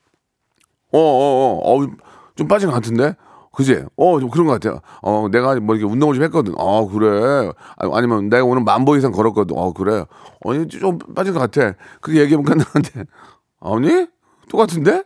어어어 0.92 1.60
어, 1.64 1.84
어, 1.84 1.88
좀 2.36 2.48
빠진 2.48 2.70
것 2.70 2.76
같은데 2.76 3.16
그지? 3.54 3.84
어 3.98 4.20
좀 4.20 4.30
그런 4.30 4.48
것 4.48 4.54
같아요. 4.54 4.80
어 5.02 5.28
내가 5.32 5.56
뭐 5.60 5.76
이렇게 5.76 5.92
운동을 5.92 6.16
좀 6.16 6.24
했거든. 6.24 6.54
아 6.58 6.86
그래. 6.92 7.52
아, 7.78 7.90
아니면 7.94 8.30
내가 8.30 8.44
오늘 8.46 8.64
만보 8.64 8.96
이상 8.98 9.12
걸었거든. 9.12 9.56
어 9.58 9.74
그래. 9.74 10.06
아니 10.46 10.68
좀 10.68 10.98
빠진 11.16 11.34
것 11.34 11.40
같아. 11.40 11.74
그게 12.02 12.22
얘기하면 12.22 12.46
끝나는데 12.46 13.06
아니 13.62 14.08
똑같은데? 14.50 15.04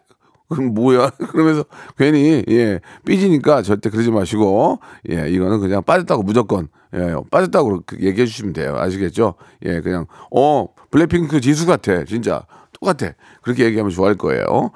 그럼 0.50 0.74
뭐야? 0.74 1.10
그러면서 1.32 1.66
괜히 1.98 2.42
예 2.50 2.80
삐지니까 3.06 3.64
절대 3.64 3.90
그러지 3.90 4.12
마시고 4.12 4.80
예 5.12 5.30
이거는 5.30 5.60
그냥 5.60 5.84
빠졌다고 5.84 6.24
무조건 6.24 6.70
예 6.96 7.16
빠졌다고 7.30 7.82
얘기해 8.00 8.26
주시면 8.26 8.54
돼요 8.54 8.78
아시겠죠? 8.78 9.34
예 9.66 9.82
그냥 9.82 10.06
어 10.32 10.68
블랙핑크 10.90 11.42
지수 11.42 11.66
같아 11.68 12.06
진짜 12.06 12.44
똑같아 12.80 13.12
그렇게 13.42 13.66
얘기하면 13.66 13.92
좋아할 13.92 14.16
거예요. 14.16 14.72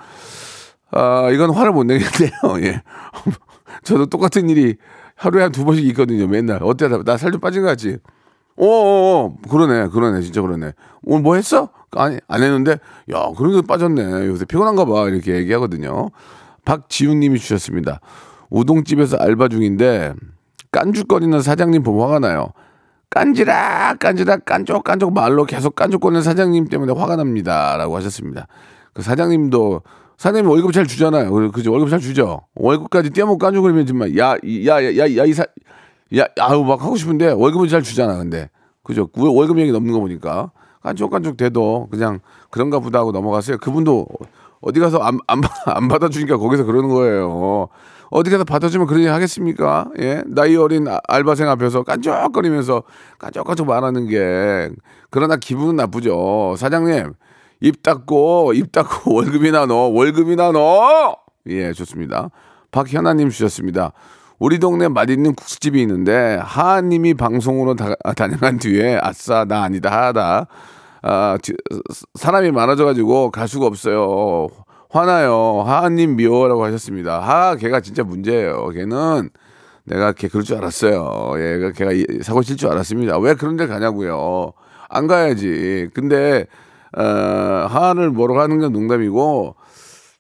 아 0.92 1.30
이건 1.32 1.52
화를 1.52 1.72
못 1.72 1.86
내겠네요. 1.86 2.32
예 2.68 2.82
저도 3.84 4.06
똑같은 4.08 4.50
일이 4.50 4.76
하루에 5.16 5.44
한 5.44 5.52
두 5.52 5.66
번씩 5.66 5.86
있거든요 5.88 6.28
맨날. 6.28 6.60
어때 6.64 6.88
나 6.88 7.18
살 7.18 7.32
좀 7.32 7.40
빠진 7.42 7.62
거 7.62 7.68
같지? 7.68 7.98
어어어. 8.58 9.36
그러네 9.50 9.88
그러네. 9.90 10.22
진짜 10.22 10.42
그러네. 10.42 10.74
오늘 11.04 11.22
뭐 11.24 11.36
했어? 11.36 11.70
아니 11.92 12.20
안 12.28 12.44
했는데? 12.44 12.74
야 13.14 13.32
그런 13.38 13.54
게 13.54 13.62
빠졌네. 13.66 14.28
요새 14.28 14.46
피곤한가 14.46 14.86
봐. 14.86 15.08
이렇게 15.10 15.36
얘기하거든요. 15.36 16.10
박지훈님이 16.66 17.40
주셨습니다. 17.40 18.00
우동집에서 18.50 19.18
알바 19.18 19.48
중인데 19.48 20.14
깐죽거리는 20.72 21.42
사장님 21.42 21.84
보면 21.84 22.04
화가 22.04 22.20
나요. 22.20 22.50
깐지락 23.10 24.00
깐지락 24.00 24.46
깐족깐족 24.46 25.14
말로 25.14 25.46
계속 25.46 25.76
깐족거리는 25.76 26.22
사장님 26.22 26.68
때문에 26.68 26.94
화가 26.94 27.16
납니다라고 27.18 27.96
하셨습니다. 27.98 28.48
그 28.94 29.02
사장님도 29.02 29.82
사장님 30.22 30.48
월급 30.52 30.72
잘 30.72 30.86
주잖아요 30.86 31.32
그- 31.32 31.50
그죠 31.50 31.72
월급 31.72 31.90
잘 31.90 32.00
주죠 32.00 32.42
월급까지 32.54 33.10
떼먹고 33.10 33.40
깐족거리면 33.40 33.88
정말 33.88 34.16
야 34.18 34.38
야 34.44 34.78
야 34.78 34.94
야 34.94 35.06
야 35.18 35.26
이 35.26 35.34
사 35.34 35.44
야, 36.16 36.26
아우 36.40 36.64
막 36.64 36.84
하고 36.84 36.96
싶은데 36.96 37.32
월급은 37.32 37.70
잘 37.70 37.82
주잖아. 37.82 38.18
근데 38.18 38.50
그죠? 38.84 39.08
구- 39.08 39.34
월급 39.34 39.58
얘기 39.60 39.72
넘는 39.72 39.94
거 39.94 40.00
보니까 40.02 40.52
깐족깐족 40.84 41.38
돼도 41.38 41.88
그냥 41.90 42.20
그런가 42.52 42.80
보다 42.80 43.00
하고 43.00 43.12
넘어갔어요. 43.14 43.58
그분도 43.58 44.06
어디 44.62 44.80
가서 44.82 45.00
안, 45.00 45.18
안, 45.28 45.40
받- 45.42 45.50
안 45.76 45.88
받아주니까 45.88 46.38
거기서 46.38 46.66
그러는 46.66 46.90
거예요. 46.90 47.70
어디 48.12 48.30
가서 48.30 48.44
받아주면 48.44 48.88
그러니 48.88 49.08
하겠습니까? 49.08 49.90
예? 50.02 50.22
나이 50.28 50.56
어린 50.58 50.86
아- 50.90 51.00
알바생 51.08 51.48
앞에서 51.50 51.82
깐족거리면서 51.84 52.84
깐족깐족 53.18 53.66
말하는 53.66 54.06
게 54.08 54.70
그러나 55.10 55.38
기분은 55.38 55.78
나쁘죠. 55.78 56.56
사장님 56.58 57.14
입 57.62 57.84
닫고 57.84 58.54
입 58.54 58.72
닫고 58.72 59.14
월급이나 59.16 59.66
넣어 59.66 59.88
월급이나 59.90 60.52
넣어 60.52 61.16
예 61.48 61.74
좋습니다. 61.74 62.30
박현아님 62.72 63.30
주셨습니다. 63.30 63.92
우리 64.40 64.58
동네 64.60 64.88
맛있는 64.88 65.36
국수집이 65.36 65.80
있는데 65.82 66.40
하하님이 66.42 67.14
방송으로 67.14 67.76
다, 67.76 67.94
아, 68.04 68.14
다녀간 68.14 68.58
뒤에 68.58 69.00
아싸 69.02 69.46
나 69.46 69.64
아니다 69.64 70.08
하다 70.08 70.48
아, 71.04 71.38
뒤- 71.42 71.54
사람이 72.16 72.52
많아져가지고 72.52 73.32
갈 73.32 73.48
수가 73.48 73.66
없어요. 73.68 74.48
화나요. 74.90 75.64
하하님 75.66 76.16
미워라고 76.16 76.64
하셨습니다. 76.66 77.22
하하 77.22 77.56
걔가 77.56 77.82
진짜 77.82 78.04
문제예요. 78.04 78.70
걔는 78.70 79.30
내가 79.86 80.12
걔 80.14 80.28
그럴 80.28 80.44
줄 80.44 80.58
알았어요. 80.58 81.34
예, 81.38 81.72
걔가 81.76 81.92
이- 81.92 82.06
사고 82.24 82.42
칠 82.44 82.58
줄 82.58 82.70
알았습니다. 82.70 83.18
왜 83.20 83.34
그런 83.36 83.58
데 83.58 83.68
가냐고요. 83.68 84.54
안 84.90 85.08
가야지. 85.08 85.88
근데 85.94 86.46
어, 86.98 87.02
하하를 87.04 88.12
뭐로 88.12 88.40
하는 88.40 88.60
건 88.60 88.72
농담이고 88.74 89.56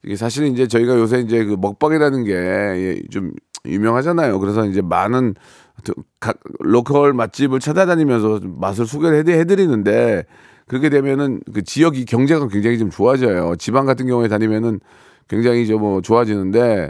이게 0.03 0.15
사실은 0.15 0.51
이제 0.51 0.67
저희가 0.67 0.97
요새 0.97 1.19
이제 1.19 1.43
그 1.45 1.55
먹방이라는 1.59 2.23
게 2.23 3.03
좀 3.11 3.31
유명하잖아요. 3.65 4.39
그래서 4.39 4.65
이제 4.65 4.81
많은 4.81 5.35
저- 5.83 5.93
각 6.19 6.37
로컬 6.59 7.13
맛집을 7.13 7.59
찾아다니면서 7.59 8.39
좀 8.39 8.59
맛을 8.59 8.87
소개를 8.87 9.19
해드- 9.23 9.29
해드리는데 9.29 10.23
그렇게 10.67 10.89
되면은 10.89 11.41
그 11.53 11.63
지역이 11.63 12.05
경제가 12.05 12.47
굉장히 12.47 12.79
좀 12.79 12.89
좋아져요. 12.89 13.55
지방 13.57 13.85
같은 13.85 14.07
경우에 14.07 14.27
다니면은 14.27 14.79
굉장히 15.27 15.67
좀 15.67 15.79
뭐 15.81 16.01
좋아지는데 16.01 16.89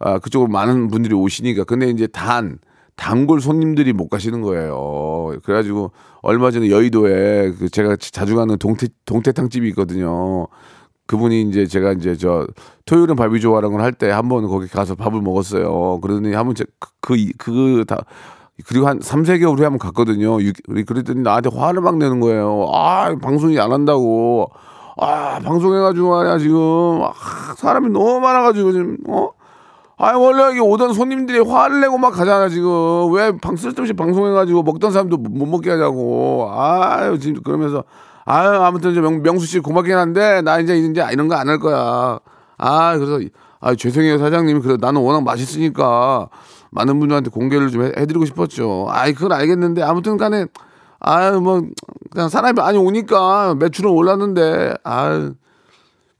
아 0.00 0.18
그쪽으로 0.18 0.50
많은 0.50 0.88
분들이 0.88 1.14
오시니까 1.14 1.64
근데 1.64 1.88
이제 1.88 2.06
단 2.08 2.58
단골 3.00 3.40
손님들이 3.40 3.94
못 3.94 4.08
가시는 4.10 4.42
거예요. 4.42 5.32
그래가지고 5.42 5.90
얼마 6.20 6.50
전에 6.50 6.68
여의도에 6.68 7.52
그 7.58 7.70
제가 7.70 7.96
자주 7.98 8.36
가는 8.36 8.58
동태 8.58 8.88
동태탕 9.06 9.48
집이 9.48 9.68
있거든요. 9.70 10.46
그분이 11.06 11.42
이제 11.42 11.66
제가 11.66 11.92
이제 11.92 12.14
저 12.16 12.46
토요일은 12.84 13.16
밥이 13.16 13.40
좋아라는 13.40 13.74
걸 13.76 13.82
할 13.84 13.92
때 13.94 14.10
한번 14.10 14.46
거기 14.46 14.68
가서 14.68 14.94
밥을 14.96 15.22
먹었어요. 15.22 15.98
그러더니 16.02 16.34
한번 16.34 16.54
그그다 17.00 18.04
그리고 18.66 18.86
한 18.86 19.00
3, 19.00 19.22
4개월 19.22 19.56
후에 19.58 19.64
한번 19.64 19.78
갔거든요. 19.78 20.38
육- 20.42 20.54
우리 20.68 20.84
그랬더니 20.84 21.22
나한테 21.22 21.48
화를 21.56 21.80
막 21.80 21.96
내는 21.96 22.20
거예요. 22.20 22.66
아, 22.74 23.14
방송이 23.20 23.58
안 23.58 23.72
한다고. 23.72 24.50
아, 24.98 25.38
방송해가지고 25.42 26.10
말이야, 26.10 26.38
지금. 26.38 27.00
아, 27.02 27.12
사람이 27.56 27.88
너무 27.88 28.20
많아가지고 28.20 28.72
지금, 28.72 28.98
어? 29.08 29.30
아, 30.02 30.16
원래 30.16 30.42
여기 30.44 30.60
오던 30.60 30.94
손님들이 30.94 31.40
화를 31.40 31.80
내고 31.82 31.98
막 31.98 32.10
가잖아, 32.12 32.48
지금. 32.48 33.12
왜 33.12 33.32
방, 33.36 33.54
쓸데없이 33.56 33.92
방송해가지고 33.92 34.62
먹던 34.62 34.92
사람도 34.92 35.18
못 35.18 35.46
먹게 35.46 35.70
하냐고. 35.72 36.48
아유, 36.52 37.18
지금 37.18 37.42
그러면서. 37.42 37.84
아유, 38.24 38.48
아무튼 38.62 38.94
저 38.94 39.02
명, 39.02 39.22
명수 39.22 39.44
씨 39.46 39.60
고맙긴 39.60 39.94
한데, 39.96 40.40
나 40.42 40.58
이제, 40.58 40.76
이제 40.78 41.04
이런 41.12 41.28
거 41.28 41.34
안 41.34 41.48
할 41.48 41.58
거야. 41.58 42.18
아, 42.56 42.96
그래서, 42.96 43.20
아, 43.60 43.74
죄송해요, 43.74 44.16
사장님이. 44.18 44.60
그래, 44.60 44.76
나는 44.80 45.02
워낙 45.02 45.22
맛있으니까. 45.22 46.28
많은 46.70 46.98
분들한테 47.00 47.30
공개를 47.30 47.70
좀 47.70 47.82
해, 47.82 47.92
해드리고 47.98 48.24
싶었죠. 48.26 48.86
아이 48.90 49.12
그건 49.12 49.32
알겠는데 49.32 49.82
아무튼 49.82 50.16
간에 50.16 50.46
아유 51.00 51.40
뭐 51.40 51.62
그냥 52.12 52.28
사람이 52.28 52.52
많이 52.52 52.78
오니까 52.78 53.56
매출은 53.58 53.90
올랐는데 53.90 54.74
아 54.84 55.32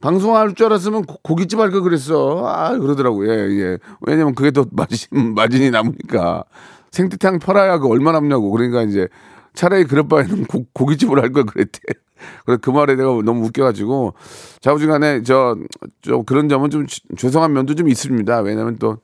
방송할 0.01 0.53
줄 0.55 0.67
알았으면 0.67 1.05
고- 1.05 1.19
고깃집 1.23 1.59
할 1.59 1.71
걸 1.71 1.81
그랬어. 1.81 2.45
아 2.45 2.77
그러더라고. 2.77 3.27
예, 3.27 3.31
예. 3.31 3.77
왜냐면 4.01 4.35
그게 4.35 4.51
더 4.51 4.65
마진, 4.71 5.07
마진이 5.35 5.71
남으니까. 5.71 6.43
생태탕 6.91 7.39
팔아야 7.39 7.77
그 7.79 7.87
얼마 7.87 8.11
남냐고. 8.11 8.51
그러니까 8.51 8.81
이제 8.83 9.07
차라리 9.53 9.83
그럴 9.85 10.07
바에는 10.07 10.45
고, 10.45 10.65
고깃집을 10.73 11.21
할 11.21 11.31
걸 11.31 11.45
그랬대. 11.45 11.79
그래 12.45 12.57
그 12.61 12.69
말에 12.69 12.95
내가 12.95 13.09
너무 13.23 13.45
웃겨가지고 13.45 14.13
자우지간에 14.59 15.23
저, 15.23 15.55
저 16.01 16.21
그런 16.23 16.49
점은 16.49 16.69
좀 16.69 16.85
죄- 16.87 17.01
죄송한 17.17 17.53
면도 17.53 17.73
좀 17.75 17.87
있습니다. 17.87 18.39
왜냐면 18.41 18.77
또 18.77 18.97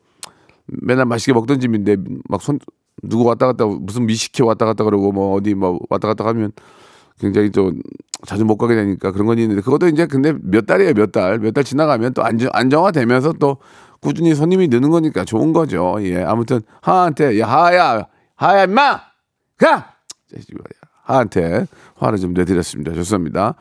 맨날 0.67 1.05
맛있게 1.05 1.33
먹던 1.33 1.60
집인데 1.60 1.95
막 2.29 2.41
손 2.41 2.60
누구 3.03 3.23
왔다 3.25 3.45
갔다 3.45 3.65
무슨 3.65 4.05
미식회 4.07 4.43
왔다 4.43 4.65
갔다 4.65 4.83
그러고 4.83 5.12
뭐 5.12 5.36
어디 5.36 5.53
뭐 5.53 5.79
왔다 5.89 6.07
갔다 6.07 6.25
하면 6.25 6.51
굉장히 7.19 7.51
좀 7.51 7.79
자주 8.25 8.45
못 8.45 8.58
가게 8.58 8.75
되니까 8.75 9.12
그런 9.12 9.27
건 9.27 9.38
있는데 9.38 9.62
그것도 9.62 9.88
이제 9.88 10.06
근데 10.08 10.34
몇 10.41 10.65
달이에요 10.65 10.93
몇 10.93 11.12
달. 11.12 11.39
몇 11.39 11.51
달 11.53 11.63
지나가면 11.63 12.13
또 12.13 12.23
안정 12.23 12.49
안정화되면서 12.53 13.34
또 13.34 13.58
꾸준히 14.01 14.34
손님이 14.36 14.67
느는 14.67 14.89
거니까 14.89 15.23
좋은 15.25 15.53
거죠. 15.53 15.97
예 16.01 16.23
아무튼 16.23 16.62
하한테 16.82 17.39
야 17.39 17.47
하야 17.47 18.08
하야 18.36 18.63
임마! 18.63 19.01
가! 19.58 19.93
하한테 21.03 21.65
화를 21.95 22.17
좀 22.19 22.34
내드렸습니다. 22.34 22.93
좋습니다. 22.93 23.56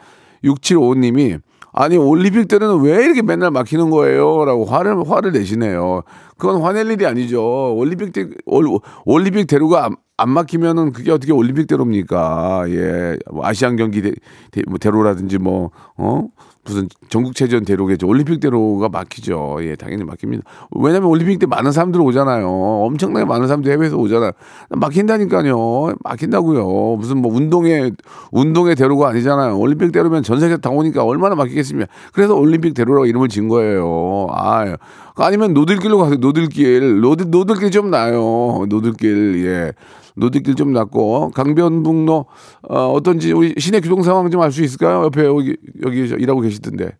6755님이 0.44 1.40
아니 1.78 1.98
올림픽 1.98 2.48
때는 2.48 2.80
왜 2.80 3.04
이렇게 3.04 3.20
맨날 3.20 3.50
막히는 3.50 3.90
거예요?라고 3.90 4.64
화를 4.64 5.08
화를 5.08 5.32
내시네요. 5.32 6.04
그건 6.38 6.62
화낼 6.62 6.90
일이 6.90 7.04
아니죠. 7.04 7.76
올림픽 7.76 8.14
때 8.14 8.30
올, 8.46 8.66
올림픽 9.04 9.46
대로가 9.46 9.84
안, 9.84 9.96
안 10.16 10.30
막히면은 10.30 10.92
그게 10.92 11.12
어떻게 11.12 11.32
올림픽 11.32 11.66
대로입니까? 11.66 12.64
예, 12.68 13.18
뭐 13.30 13.44
아시안 13.44 13.76
경기 13.76 14.00
대, 14.00 14.12
대, 14.52 14.62
뭐 14.66 14.78
대로라든지 14.78 15.36
뭐 15.36 15.70
어? 15.98 16.26
무슨 16.66 16.88
전국체전 17.08 17.64
대로겠죠. 17.64 18.06
올림픽 18.06 18.40
대로가 18.40 18.88
막히죠. 18.88 19.58
예, 19.60 19.76
당연히 19.76 20.04
막힙니다. 20.04 20.42
왜냐면 20.72 21.08
올림픽 21.08 21.38
때 21.38 21.46
많은 21.46 21.72
사람들 21.72 22.00
오잖아요. 22.00 22.48
엄청나게 22.48 23.24
많은 23.24 23.46
사람들 23.46 23.70
해외에서 23.72 23.96
오잖아요. 23.96 24.32
막힌다니까요. 24.70 25.94
막힌다고요. 26.02 26.96
무슨 26.96 27.18
뭐 27.18 27.32
운동의 27.34 27.92
운동의 28.32 28.74
대로가 28.74 29.08
아니잖아요. 29.08 29.58
올림픽 29.58 29.92
대로면 29.92 30.22
전 30.22 30.40
세계 30.40 30.56
다 30.56 30.70
오니까 30.70 31.04
얼마나 31.04 31.34
막히겠습니까? 31.36 31.90
그래서 32.12 32.34
올림픽 32.34 32.74
대로라고 32.74 33.06
이름을 33.06 33.28
지은 33.28 33.48
거예요. 33.48 34.26
아, 34.30 34.76
아니면 35.16 35.54
노들길로 35.54 35.98
가세요. 35.98 36.16
노들길. 36.18 37.00
노들 37.00 37.30
노들길 37.30 37.70
좀 37.70 37.90
나요. 37.90 38.66
노들길. 38.68 39.44
예. 39.46 39.72
노들길 40.16 40.54
좀 40.54 40.72
났고 40.72 41.30
강변북로 41.34 42.26
어, 42.68 42.92
어떤지 42.92 43.32
우리 43.32 43.54
시내 43.58 43.80
교통 43.80 44.02
상황 44.02 44.30
좀 44.30 44.40
알 44.42 44.50
수 44.52 44.62
있을까요? 44.64 45.04
옆에 45.04 45.24
여기 45.26 45.56
여기 45.84 46.08
저 46.08 46.16
일하고 46.16 46.40
계시던데 46.40 46.96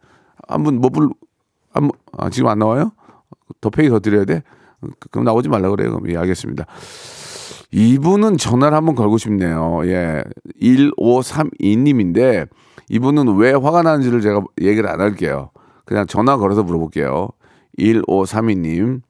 한분 0.48 0.81
뭐불 0.81 1.09
한, 1.72 1.90
아, 2.16 2.31
지금 2.31 2.48
안 2.48 2.59
나와요? 2.59 2.92
더 3.61 3.70
페이 3.70 3.88
더 3.88 3.98
드려야 4.00 4.24
돼? 4.24 4.42
그- 4.81 5.09
그럼 5.11 5.24
나오지 5.24 5.48
말라 5.48 5.70
그래요. 5.70 5.90
그럼 5.96 6.11
예, 6.11 6.16
알겠습니다. 6.16 6.66
이분은 7.72 8.37
전화를 8.38 8.76
한번 8.76 8.94
걸고 8.94 9.18
싶네요. 9.18 9.81
예. 9.87 10.22
1532님인데 10.62 12.48
이분은 12.88 13.37
왜 13.37 13.52
화가 13.52 13.83
나는지를 13.83 14.20
제가 14.20 14.42
얘기를 14.61 14.88
안 14.88 15.00
할게요. 15.00 15.50
그냥 15.85 16.07
전화 16.07 16.37
걸어서 16.37 16.62
물어볼게요. 16.62 17.29
1532님. 17.79 19.00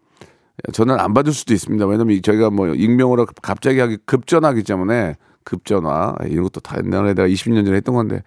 전화를 0.72 1.00
안 1.02 1.12
받을 1.14 1.32
수도 1.32 1.52
있습니다. 1.54 1.86
왜냐면 1.86 2.20
저희가 2.22 2.50
뭐 2.50 2.68
익명으로 2.68 3.26
갑자기 3.42 3.78
하기 3.80 3.98
급전화기 4.06 4.62
때문에 4.62 5.16
급전화 5.44 6.14
이런 6.28 6.42
것도 6.44 6.60
다 6.60 6.76
옛날에 6.82 7.14
내가 7.14 7.28
20년 7.28 7.64
전에 7.64 7.76
했던 7.76 7.94
건데 7.94 8.22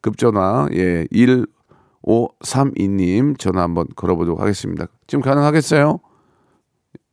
급전화 0.00 0.68
예 0.72 1.06
1532님 2.04 3.38
전화 3.38 3.62
한번 3.62 3.86
걸어보도록 3.96 4.40
하겠습니다. 4.40 4.86
지금 5.06 5.22
가능하겠어요? 5.22 5.98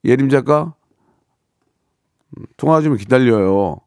예림 0.06 0.30
작가 0.30 0.74
음, 2.38 2.46
통화 2.58 2.82
좀 2.82 2.96
기다려요. 2.98 3.78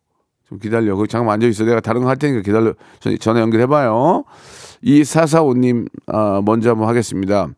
좀 0.48 0.58
기다려. 0.58 0.96
거기 0.96 1.08
잠깐 1.08 1.34
앉아 1.34 1.46
있어. 1.46 1.64
내가 1.64 1.80
다른 1.80 2.02
거 2.02 2.08
할 2.08 2.16
테니까 2.16 2.42
기다려. 2.42 2.74
전- 2.98 3.16
전화 3.18 3.40
연결해봐요. 3.40 4.24
2445님 4.82 5.88
아, 6.06 6.42
먼저 6.44 6.70
한번 6.70 6.88
하겠습니다. 6.88 7.48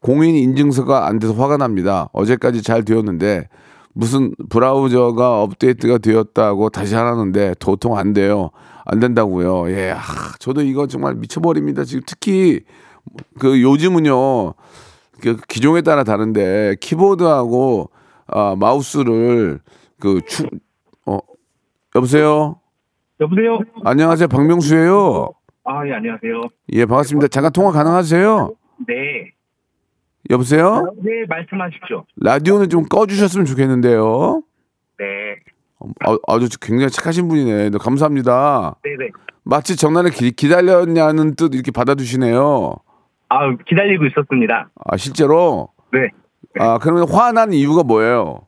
공인 0.00 0.34
인증서가 0.34 1.06
안 1.06 1.18
돼서 1.18 1.34
화가 1.34 1.56
납니다. 1.56 2.08
어제까지 2.12 2.62
잘 2.62 2.84
되었는데 2.84 3.48
무슨 3.92 4.34
브라우저가 4.48 5.42
업데이트가 5.42 5.98
되었다고 5.98 6.70
다시 6.70 6.94
하라는데 6.94 7.54
도통 7.58 7.96
안 7.98 8.12
돼요. 8.12 8.50
안 8.84 8.98
된다고요. 8.98 9.70
예, 9.70 9.90
아, 9.90 10.00
저도 10.38 10.62
이거 10.62 10.86
정말 10.86 11.14
미쳐버립니다. 11.16 11.84
지금 11.84 12.02
특히 12.06 12.60
그 13.38 13.60
요즘은요 13.62 14.54
그 15.20 15.36
기종에 15.48 15.82
따라 15.82 16.02
다른데 16.02 16.76
키보드하고 16.80 17.90
아, 18.26 18.54
마우스를 18.58 19.60
그 19.98 20.20
추, 20.26 20.46
어, 21.06 21.18
여보세요. 21.94 22.56
여보세요? 23.20 23.58
안녕하세요, 23.84 24.28
박명수예요. 24.28 25.28
아, 25.64 25.86
예, 25.86 25.92
안녕하세요. 25.92 26.40
예, 26.72 26.86
반갑습니다. 26.86 27.28
잠깐 27.28 27.52
통화 27.52 27.70
가능하세요? 27.70 28.54
네. 28.88 28.94
여보세요? 30.30 30.92
네, 31.02 31.24
말씀하십시오. 31.28 32.04
라디오는 32.16 32.68
좀 32.68 32.84
꺼주셨으면 32.84 33.44
좋겠는데요. 33.46 34.42
네. 34.98 35.04
아, 36.06 36.16
아주 36.28 36.48
굉장히 36.60 36.90
착하신 36.90 37.28
분이네. 37.28 37.70
네, 37.70 37.78
감사합니다. 37.78 38.76
네네. 38.82 39.10
마치 39.42 39.76
전화를 39.76 40.10
기, 40.10 40.30
기다렸냐는 40.30 41.34
뜻 41.34 41.54
이렇게 41.54 41.72
받아주시네요. 41.72 42.76
아, 43.28 43.56
기다리고 43.66 44.06
있었습니다. 44.06 44.70
아, 44.84 44.96
실제로? 44.96 45.68
네. 45.92 46.08
아, 46.58 46.78
그러면 46.78 47.08
화난 47.10 47.52
이유가 47.52 47.82
뭐예요? 47.82 48.46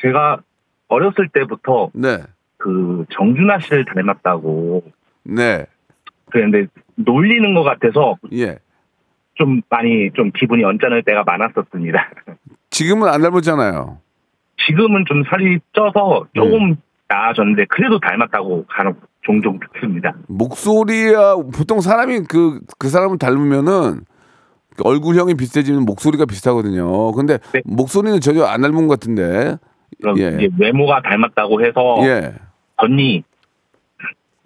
제가 0.00 0.40
어렸을 0.88 1.28
때부터 1.32 1.90
네. 1.94 2.18
그 2.58 3.04
정준하 3.10 3.58
씨를 3.60 3.84
닮았다고 3.86 4.82
네. 5.24 5.66
그랬는데 6.30 6.70
놀리는 6.96 7.54
것 7.54 7.62
같아서 7.62 8.16
예. 8.32 8.58
좀 9.36 9.60
많이 9.68 10.10
좀 10.14 10.30
기분이 10.32 10.64
언짢을 10.64 11.02
때가 11.04 11.24
많았었습니다. 11.24 12.10
지금은 12.70 13.08
안 13.08 13.22
닮았잖아요. 13.22 13.98
지금은 14.66 15.04
좀 15.06 15.22
살이 15.30 15.58
쪄서 15.72 16.26
조금 16.34 16.76
나아졌는데 17.08 17.66
그래도 17.68 18.00
닮았다고 18.00 18.66
간혹 18.68 19.00
종종 19.22 19.58
듣습니다. 19.74 20.14
목소리야, 20.28 21.36
보통 21.56 21.80
사람이 21.80 22.20
그, 22.28 22.60
그 22.78 22.88
사람을 22.88 23.18
닮으면은 23.18 24.00
그 24.76 24.82
얼굴형이 24.84 25.34
비슷해지면 25.34 25.84
목소리가 25.84 26.26
비슷하거든요. 26.26 27.12
근데 27.12 27.38
네. 27.52 27.60
목소리는 27.64 28.20
전혀 28.20 28.44
안 28.44 28.62
닮은 28.62 28.88
것 28.88 28.98
같은데. 29.00 29.56
그럼 30.00 30.18
예. 30.18 30.48
외모가 30.58 31.00
닮았다고 31.02 31.64
해서 31.64 31.98
예. 32.02 32.34
덧니 32.76 33.24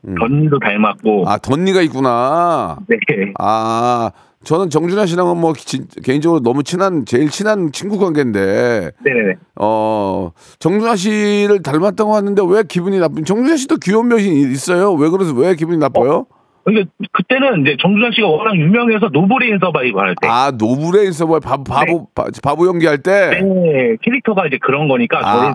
음. 0.07 0.15
덧니도 0.15 0.59
닮았고 0.59 1.29
아, 1.29 1.39
덧니가 1.39 1.83
있구나. 1.83 2.79
네. 2.89 2.97
아, 3.39 4.11
저는 4.43 4.71
정준하 4.71 5.05
씨랑은 5.05 5.37
뭐 5.37 5.53
진- 5.53 5.87
개인적으로 6.03 6.41
너무 6.41 6.63
친한 6.63 7.05
제일 7.05 7.29
친한 7.29 7.73
친구 7.73 7.99
관계인데 7.99 8.91
네네네. 9.05 9.35
어 9.57 10.31
정준하 10.59 10.97
씨를 10.97 11.63
닮았다고 11.63 12.15
하는데 12.15 12.43
왜 12.49 12.63
기분이 12.67 12.99
나쁜? 12.99 13.25
정준하 13.25 13.57
씨도 13.59 13.77
귀여운 13.77 14.09
면이 14.09 14.41
있어요. 14.51 14.93
왜 14.95 15.11
그래서 15.11 15.35
왜 15.35 15.55
기분이 15.55 15.77
나빠요? 15.77 16.25
그러니까 16.65 16.91
그때는 17.13 17.63
이제 17.63 17.77
정준하 17.83 18.11
씨가 18.15 18.29
워낙 18.29 18.57
유명해서 18.57 19.09
노브레인 19.13 19.59
서바이벌 19.61 20.07
할 20.09 20.15
때. 20.21 20.27
아 20.27 20.51
노브레인 20.57 21.13
서버 21.13 21.39
바보 21.41 21.65
바보 21.65 22.07
바, 22.15 22.25
바보 22.43 22.67
연기할 22.67 22.99
때. 22.99 23.43
네, 23.43 23.97
캐릭터가 24.03 24.47
이제 24.47 24.57
그런 24.63 24.89
거니까 24.89 25.21
아. 25.23 25.55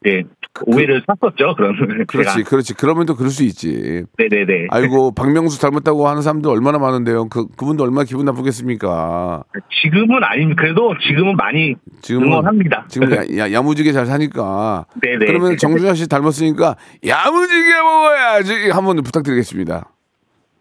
네, 0.00 0.24
오해를 0.66 1.02
샀었죠. 1.06 1.54
그런 1.56 2.06
그렇지, 2.06 2.34
제가. 2.38 2.48
그렇지. 2.48 2.74
그러면 2.74 3.06
또 3.06 3.14
그럴 3.14 3.30
수 3.30 3.44
있지. 3.44 4.04
네네네. 4.18 4.68
아이고 4.70 5.12
박명수 5.14 5.60
닮았다고 5.60 6.08
하는 6.08 6.22
사람들 6.22 6.50
얼마나 6.50 6.78
많은데요. 6.78 7.28
그 7.28 7.46
그분도 7.48 7.84
얼마나 7.84 8.04
기분 8.04 8.24
나쁘겠습니까? 8.24 9.44
지금은 9.82 10.22
아니 10.24 10.54
그래도 10.56 10.94
지금은 10.98 11.36
많이 11.36 11.74
지금은 12.02 12.28
응원합니다. 12.28 12.86
지금 12.88 13.10
야, 13.12 13.22
야, 13.38 13.52
야 13.52 13.62
무지게 13.62 13.92
잘 13.92 14.06
사니까. 14.06 14.86
네네. 15.02 15.26
그러면 15.26 15.56
정준하 15.56 15.94
씨 15.94 16.08
닮았으니까 16.08 16.76
야무지게 17.06 17.82
먹어야지 17.82 18.70
한번 18.70 19.02
부탁드리겠습니다. 19.02 19.90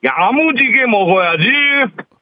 야무지게 0.03 0.86
먹어야지. 0.88 1.43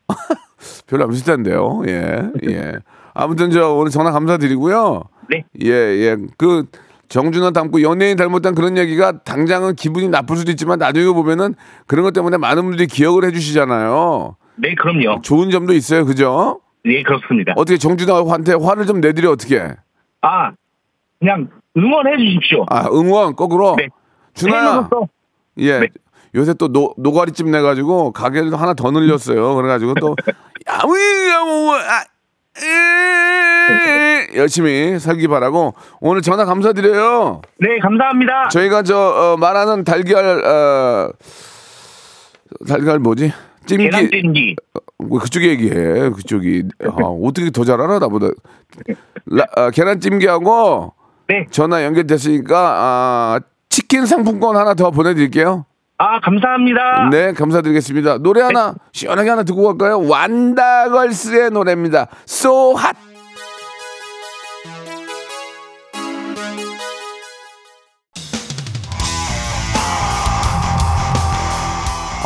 별로 0.87 1.03
안 1.03 1.09
비슷한데요. 1.09 1.83
예, 1.87 2.29
예. 2.47 2.73
아무튼 3.13 3.51
저 3.51 3.73
오늘 3.73 3.91
전화 3.91 4.11
감사드리고요. 4.11 5.03
네. 5.29 5.43
예, 5.63 5.69
예. 5.71 6.17
그 6.37 6.65
정준하 7.07 7.51
닮고 7.51 7.81
연예인 7.81 8.17
닮았다는 8.17 8.55
그런 8.55 8.77
얘기가 8.77 9.23
당장은 9.23 9.75
기분이 9.75 10.09
나쁠 10.09 10.37
수도 10.37 10.51
있지만 10.51 10.79
나중에 10.79 11.05
보면은 11.13 11.55
그런 11.87 12.03
것 12.03 12.13
때문에 12.13 12.37
많은 12.37 12.63
분들이 12.63 12.87
기억을 12.87 13.25
해주시잖아요. 13.25 14.35
네, 14.55 14.73
그럼요. 14.75 15.21
좋은 15.21 15.49
점도 15.49 15.73
있어요, 15.73 16.05
그죠? 16.05 16.61
네, 16.83 17.03
그렇습니다. 17.03 17.53
어떻게 17.55 17.77
정준하한테 17.77 18.53
화를 18.53 18.85
좀 18.85 19.01
내드려 19.01 19.31
어떻게? 19.31 19.59
아, 20.21 20.51
그냥 21.19 21.49
응원해 21.77 22.17
주십시오. 22.17 22.65
아, 22.69 22.87
응원 22.91 23.35
거꾸로. 23.35 23.75
네. 23.77 23.87
팬으로서 24.35 25.07
예. 25.57 25.79
네. 25.79 25.87
요새 26.35 26.53
또 26.53 26.67
노, 26.67 26.93
노가리집 26.97 27.47
내가지고 27.49 28.11
가게를 28.11 28.59
하나 28.59 28.73
더 28.73 28.91
늘렸어요. 28.91 29.55
그래가지고 29.55 29.93
또 29.95 30.15
야무야무 30.67 31.73
아, 31.75 32.01
에, 32.01 32.05
열심히 34.35 34.99
살기 34.99 35.27
바라고 35.27 35.73
오늘 35.99 36.21
전화 36.21 36.45
감사드려요. 36.45 37.41
네, 37.59 37.79
감사합니다. 37.81 38.49
저희가 38.49 38.83
저 38.83 38.97
어, 38.97 39.37
말하는 39.37 39.83
달걀 39.83 40.43
어, 40.45 41.11
달걀 42.67 42.99
뭐지? 42.99 43.31
찜기 43.65 43.85
계란 43.89 44.09
찜기. 44.11 44.55
뭐 44.97 45.19
그쪽 45.19 45.43
얘기해 45.43 46.09
그쪽이 46.11 46.63
아, 46.83 46.87
어떻게 47.03 47.49
더 47.49 47.65
잘 47.65 47.81
알아 47.81 47.99
나보다 47.99 48.27
라, 49.25 49.45
아, 49.55 49.69
계란 49.71 49.99
찜기하고 49.99 50.93
네. 51.27 51.45
전화 51.49 51.83
연결됐으니까 51.83 52.57
아, 52.57 53.39
치킨 53.69 54.05
상품권 54.05 54.55
하나 54.55 54.73
더 54.73 54.91
보내드릴게요. 54.91 55.65
아, 55.97 56.19
감사합니다. 56.19 57.09
네, 57.09 57.31
감사드리겠습니다. 57.33 58.17
노래 58.17 58.41
하나 58.41 58.75
시원하게 58.91 59.29
하나 59.29 59.43
듣고 59.43 59.63
갈까요? 59.63 60.05
완다걸스의 60.07 61.51
노래입니다. 61.51 62.07
So 62.27 62.71
hot. 62.77 62.97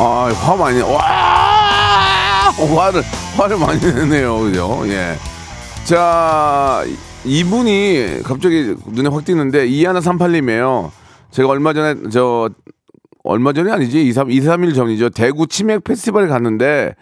아, 0.02 0.32
화 0.32 0.56
많이 0.56 0.80
와! 0.80 2.50
화를 2.50 3.02
화를 3.36 3.58
많이 3.58 3.80
내네요. 3.80 4.40
그죠? 4.40 4.82
예. 4.86 5.14
자, 5.84 6.82
이분이 7.24 8.22
갑자기 8.24 8.74
눈에 8.86 9.08
확 9.10 9.24
띄는데 9.24 9.66
이하나 9.66 10.00
38님이에요. 10.00 10.90
제가 11.30 11.48
얼마 11.48 11.72
전에 11.72 11.94
저 12.10 12.48
얼마 13.22 13.52
전이 13.52 13.70
아니지 13.70 14.06
2, 14.06 14.12
3, 14.12 14.30
2, 14.30 14.40
3일 14.40 14.74
전이죠. 14.74 15.10
대구 15.10 15.46
치맥 15.46 15.84
페스티벌에 15.84 16.26
갔는데 16.26 16.94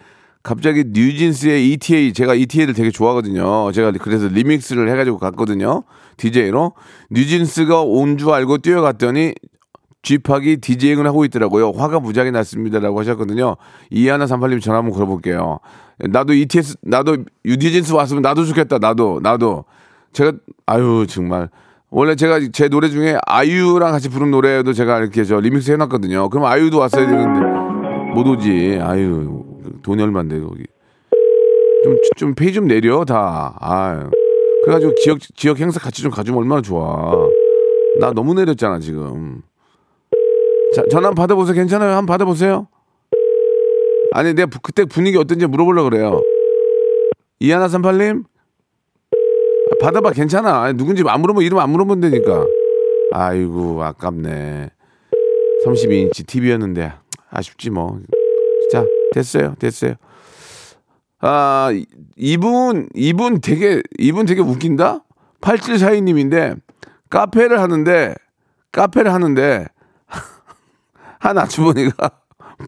갑자기 0.43 0.83
뉴진스의 0.87 1.71
ETA 1.71 2.13
제가 2.13 2.33
ETA를 2.33 2.73
되게 2.73 2.91
좋아하거든요. 2.91 3.71
제가 3.71 3.91
그래서 4.01 4.27
리믹스를 4.27 4.89
해가지고 4.89 5.17
갔거든요. 5.17 5.83
DJ로 6.17 6.73
뉴진스가 7.11 7.81
온 7.81 8.17
줄 8.17 8.31
알고 8.31 8.59
뛰어갔더니 8.59 9.33
쥐팍이 10.01 10.57
디제잉을 10.57 11.05
하고 11.05 11.25
있더라고요. 11.25 11.71
화가 11.71 11.99
무지하게 11.99 12.31
났습니다라고 12.31 12.99
하셨거든요. 13.01 13.57
이하나 13.89 14.25
38님 14.25 14.61
전화 14.61 14.77
한번 14.79 14.93
걸어볼게요. 14.93 15.59
나도 15.99 16.33
ETS 16.33 16.77
나도 16.83 17.17
뉴진스 17.45 17.93
왔으면 17.93 18.21
나도 18.21 18.45
좋겠다. 18.45 18.77
나도 18.79 19.19
나도 19.21 19.65
제가 20.13 20.33
아유 20.65 21.05
정말 21.07 21.49
원래 21.91 22.15
제가 22.15 22.39
제 22.53 22.69
노래 22.69 22.89
중에 22.89 23.17
아이유랑 23.25 23.91
같이 23.91 24.09
부른 24.09 24.29
노래도 24.31 24.73
제가 24.73 24.99
이렇게 24.99 25.23
저 25.23 25.39
리믹스 25.39 25.71
해놨거든요. 25.71 26.29
그럼 26.29 26.45
아이유도 26.45 26.77
왔어야 26.77 27.07
되는데 27.07 27.39
못 28.13 28.27
오지. 28.27 28.79
아유 28.81 29.43
돈이 29.81 30.01
얼마인데 30.03 30.39
거기 30.39 30.63
좀좀 32.15 32.35
페이 32.35 32.53
좀 32.53 32.67
내려 32.67 33.03
다. 33.05 33.57
아유 33.59 34.09
그래가지고 34.63 34.95
지역 34.95 35.19
지역 35.35 35.59
행사 35.59 35.79
같이 35.79 36.03
좀 36.03 36.11
가주면 36.11 36.39
얼마나 36.39 36.61
좋아. 36.61 37.11
나 37.99 38.11
너무 38.11 38.35
내렸잖아 38.35 38.79
지금. 38.79 39.41
자 40.75 40.83
전화 40.91 41.07
한번 41.07 41.23
받아보세요. 41.23 41.55
괜찮아요? 41.55 41.91
한번 41.95 42.05
받아보세요. 42.05 42.67
아니 44.11 44.33
내가 44.35 44.47
부- 44.47 44.59
그때 44.61 44.85
분위기 44.85 45.17
어떤지 45.17 45.47
물어보려고 45.47 45.89
그래요. 45.89 46.21
이하나 47.39 47.67
삼팔님 47.67 48.25
받아봐 49.81 50.11
괜찮아. 50.11 50.63
아니, 50.63 50.77
누군지 50.77 51.03
안 51.07 51.21
물어보면 51.21 51.45
이름 51.45 51.59
안 51.59 51.69
물어보면 51.69 52.01
되니까. 52.11 52.45
아이고 53.11 53.83
아깝네. 53.83 54.69
32인치 55.65 56.25
TV였는데 56.27 56.93
아쉽지 57.31 57.69
뭐. 57.69 57.99
자 58.71 58.85
됐어요 59.13 59.55
됐어요. 59.59 59.95
아 61.21 61.69
이- 61.73 61.85
이분 62.15 62.87
이분 62.93 63.41
되게 63.41 63.81
이분 63.97 64.25
되게 64.25 64.41
웃긴다? 64.41 65.03
8742님인데 65.41 66.59
카페를 67.09 67.59
하는데 67.59 68.13
카페를 68.71 69.11
하는데 69.11 69.65
한 71.19 71.37
아주머니가 71.37 72.11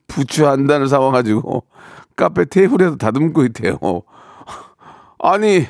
부추 0.07 0.47
한 0.47 0.65
단을 0.67 0.87
사와가지고 0.87 1.63
카페 2.15 2.45
테이블에서 2.45 2.95
다듬고 2.97 3.45
있대요. 3.45 3.77
아니 5.19 5.67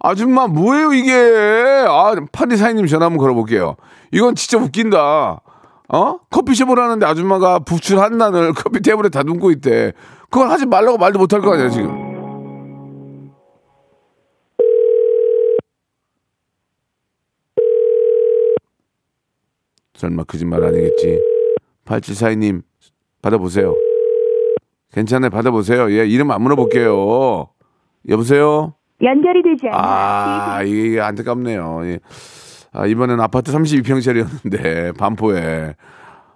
아줌마 0.00 0.46
뭐예요 0.46 0.92
이게? 0.92 1.12
아 1.86 2.14
파리 2.32 2.56
사장님 2.56 2.86
전화 2.86 3.06
한번 3.06 3.18
걸어볼게요. 3.18 3.76
이건 4.12 4.34
진짜 4.34 4.58
웃긴다. 4.58 5.40
어? 5.92 6.18
커피숍을 6.30 6.78
하는데 6.78 7.04
아줌마가 7.04 7.58
부추 7.60 8.00
한 8.00 8.16
단을 8.18 8.52
커피 8.54 8.80
테이블에 8.80 9.10
다듬고 9.10 9.50
있대. 9.52 9.92
그걸 10.30 10.50
하지 10.50 10.64
말라고 10.66 10.96
말도 10.98 11.18
못할 11.18 11.40
거 11.40 11.52
아니야 11.52 11.68
지금. 11.68 12.10
설마 19.94 20.24
거짓말 20.24 20.64
아니겠지? 20.64 21.20
8742님 21.84 22.62
받아보세요. 23.20 23.74
괜찮아요 24.92 25.28
받아보세요. 25.30 25.92
예 25.92 26.06
이름 26.06 26.30
안 26.30 26.40
물어볼게요. 26.42 27.48
여보세요 28.08 28.74
연결이 29.02 29.42
되지 29.42 29.68
않아. 29.68 29.78
아, 29.78 30.62
이게 30.62 31.00
안타깝네요. 31.00 31.80
예. 31.84 31.98
아, 32.72 32.86
이번엔 32.86 33.20
아파트 33.20 33.52
32평짜리였는데, 33.52 34.96
반포에. 34.98 35.74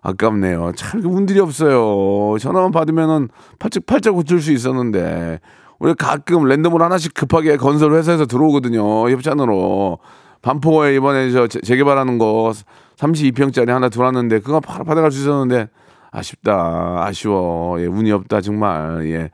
아깝네요. 0.03 0.73
참, 0.77 1.01
운들이 1.05 1.41
없어요. 1.41 2.37
전화만 2.39 2.73
받으면은 2.73 3.29
팔짝, 3.59 3.87
팔짝 3.87 4.13
고칠 4.15 4.41
수 4.41 4.53
있었는데, 4.53 5.41
우리 5.79 5.95
가끔 5.95 6.45
랜덤으로 6.45 6.85
하나씩 6.85 7.15
급하게 7.15 7.57
건설 7.57 7.93
회사에서 7.93 8.27
들어오거든요. 8.27 9.09
협찬으로. 9.11 9.99
반포에 10.43 10.95
이번에 10.97 11.31
저 11.31 11.47
재- 11.47 11.61
재개발하는 11.63 12.19
거 12.19 12.53
32평짜리 12.99 13.69
하나 13.69 13.89
들어왔는데, 13.89 14.41
그거 14.41 14.61
바로 14.61 14.85
받아갈 14.85 15.11
수 15.11 15.21
있었는데, 15.23 15.69
아쉽다. 16.11 17.03
아쉬워. 17.07 17.81
예, 17.81 17.87
운이 17.87 18.13
없다, 18.13 18.41
정말. 18.43 19.07
예. 19.11 19.31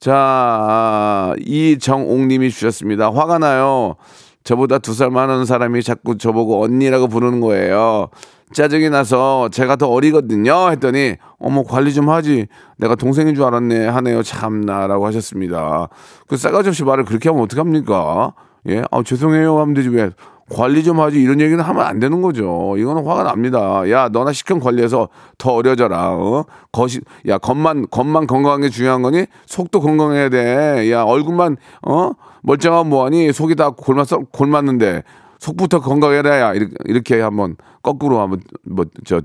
자, 0.00 1.34
이정옥님이 1.40 2.50
주셨습니다. 2.50 3.10
화가 3.10 3.38
나요. 3.38 3.96
저보다 4.44 4.78
두 4.78 4.92
살 4.94 5.10
많은 5.10 5.44
사람이 5.44 5.82
자꾸 5.82 6.16
저보고 6.18 6.62
언니라고 6.62 7.08
부르는 7.08 7.40
거예요. 7.40 8.08
짜증이 8.52 8.90
나서 8.90 9.48
제가 9.48 9.74
더 9.74 9.88
어리거든요. 9.88 10.70
했더니 10.70 11.16
어머 11.40 11.64
관리 11.64 11.92
좀 11.92 12.08
하지. 12.10 12.46
내가 12.78 12.94
동생인 12.94 13.34
줄 13.34 13.42
알았네 13.44 13.86
하네요. 13.88 14.22
참나라고 14.22 15.04
하셨습니다. 15.06 15.88
그 16.28 16.36
싸가지 16.36 16.68
없이 16.68 16.84
말을 16.84 17.04
그렇게 17.04 17.28
하면 17.28 17.42
어떡합니까? 17.42 18.34
예, 18.68 18.82
아 18.92 19.02
죄송해요 19.02 19.58
하면 19.58 19.74
되지 19.74 19.88
왜 19.88 20.10
관리 20.50 20.84
좀 20.84 21.00
하지 21.00 21.20
이런 21.20 21.40
얘기는 21.40 21.62
하면 21.62 21.84
안 21.86 21.98
되는 21.98 22.22
거죠. 22.22 22.74
이거는 22.78 23.04
화가 23.04 23.24
납니다. 23.24 23.88
야 23.90 24.08
너나 24.08 24.32
식형 24.32 24.60
관리해서 24.60 25.08
더 25.38 25.52
어려져라. 25.54 26.12
어? 26.12 26.44
거시 26.72 27.00
야 27.26 27.38
겉만 27.38 27.88
겉만 27.90 28.26
건강한 28.26 28.60
게 28.60 28.68
중요한 28.68 29.02
거니 29.02 29.26
속도 29.46 29.80
건강해야 29.80 30.28
돼. 30.28 30.90
야 30.92 31.02
얼굴만 31.02 31.56
어 31.86 32.12
멀쩡하면 32.42 32.88
뭐하니 32.90 33.32
속이 33.32 33.56
다 33.56 33.70
골맞 33.70 34.08
골맞는데 34.32 35.02
속부터 35.40 35.80
건강해라 35.80 36.40
야 36.40 36.54
이렇게, 36.54 36.74
이렇게 36.86 37.20
한번 37.20 37.56
거꾸로 37.82 38.20
한번 38.20 38.40
뭐 38.64 38.84
저 39.04 39.20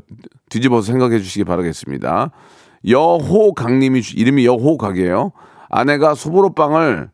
뒤집어서 0.50 0.92
생각해 0.92 1.20
주시기 1.20 1.44
바라겠습니다. 1.46 2.32
여호강님이 2.88 4.02
주- 4.02 4.18
이름이 4.18 4.46
여호각이에요. 4.46 5.32
아내가 5.70 6.16
소보로빵을 6.16 7.10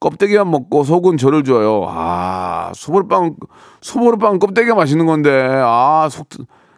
껍데기만 0.00 0.50
먹고 0.50 0.82
속은 0.82 1.18
저를 1.18 1.44
줘요. 1.44 1.84
아, 1.88 2.72
소보로빵, 2.74 3.36
소보로빵 3.82 4.38
껍데기가 4.38 4.74
맛있는 4.74 5.04
건데, 5.04 5.30
아, 5.62 6.08
속, 6.10 6.26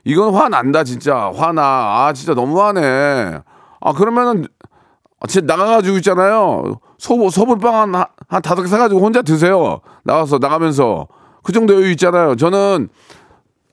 이건 0.05 0.35
화 0.35 0.49
난다, 0.49 0.83
진짜. 0.83 1.31
화나. 1.35 1.63
아, 1.63 2.13
진짜 2.13 2.35
너무하네. 2.35 3.39
아, 3.81 3.93
그러면은, 3.93 4.47
아, 5.21 5.27
진짜 5.29 5.55
나가가지고 5.57 5.99
있잖아요. 5.99 6.81
소, 6.99 7.31
소보로빵 7.31 7.75
한, 7.75 7.95
한, 7.95 8.05
한 8.29 8.43
다섯 8.43 8.63
개 8.63 8.69
사가지고 8.69 9.01
혼자 9.01 9.23
드세요. 9.23 9.81
나가서, 10.03 10.39
나가면서. 10.39 11.07
그 11.45 11.53
정도 11.53 11.75
여유 11.75 11.91
있잖아요. 11.93 12.35
저는, 12.35 12.89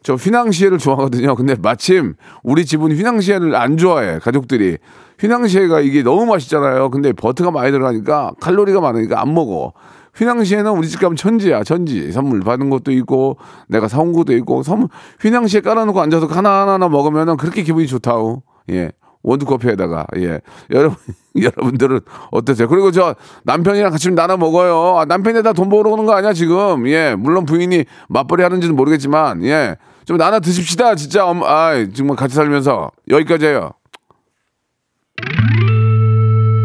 저 0.03 0.13
휘낭시에를 0.13 0.77
좋아하거든요. 0.77 1.35
근데 1.35 1.55
마침 1.55 2.15
우리 2.43 2.65
집은 2.65 2.91
휘낭시에를 2.91 3.55
안 3.55 3.77
좋아해 3.77 4.19
가족들이. 4.19 4.77
휘낭시에가 5.19 5.81
이게 5.81 6.03
너무 6.03 6.25
맛있잖아요. 6.25 6.89
근데 6.89 7.13
버터가 7.13 7.51
많이 7.51 7.71
들어가니까 7.71 8.31
칼로리가 8.39 8.81
많으니까 8.81 9.21
안 9.21 9.33
먹어. 9.33 9.73
휘낭시에는 10.15 10.71
우리 10.71 10.87
집 10.87 10.99
가면 10.99 11.15
천지야, 11.15 11.63
천지. 11.63 12.11
선물 12.11 12.41
받은 12.41 12.69
것도 12.69 12.91
있고 12.91 13.37
내가 13.67 13.87
사온 13.87 14.13
것도 14.13 14.33
있고 14.37 14.63
선물 14.63 14.89
휘낭시에 15.21 15.61
깔아놓고 15.61 15.99
앉아서 16.01 16.27
하나 16.27 16.61
하나 16.61 16.73
하나 16.73 16.89
먹으면은 16.89 17.37
그렇게 17.37 17.63
기분이 17.63 17.87
좋다고. 17.87 18.43
예. 18.71 18.91
원두커피에다가 19.21 20.07
예 20.15 20.39
여러분 20.71 20.95
여러분들은 21.35 21.99
어떠세요? 22.31 22.69
그리고 22.69 22.89
저 22.91 23.15
남편이랑 23.43 23.91
같이 23.91 24.09
나눠 24.11 24.37
먹어요. 24.37 24.97
아, 24.97 25.03
남편에다 25.03 25.51
돈 25.51 25.67
벌어오는 25.67 26.05
거 26.05 26.13
아니야 26.13 26.31
지금? 26.31 26.87
예 26.87 27.15
물론 27.19 27.45
부인이 27.45 27.83
맞벌이 28.07 28.43
하는지는 28.43 28.77
모르겠지만 28.77 29.43
예 29.43 29.75
좀 30.09 30.17
나눠 30.17 30.39
드십시다 30.39 30.95
진짜. 30.95 31.23
엄, 31.27 31.43
아 31.43 31.85
정말 31.93 32.17
같이 32.17 32.33
살면서 32.33 32.89
여기까지예요. 33.11 33.69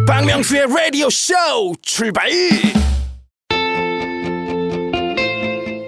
박명수의 0.07 0.67
라디오 0.69 1.09
쇼 1.11 1.35
출발 1.83 2.31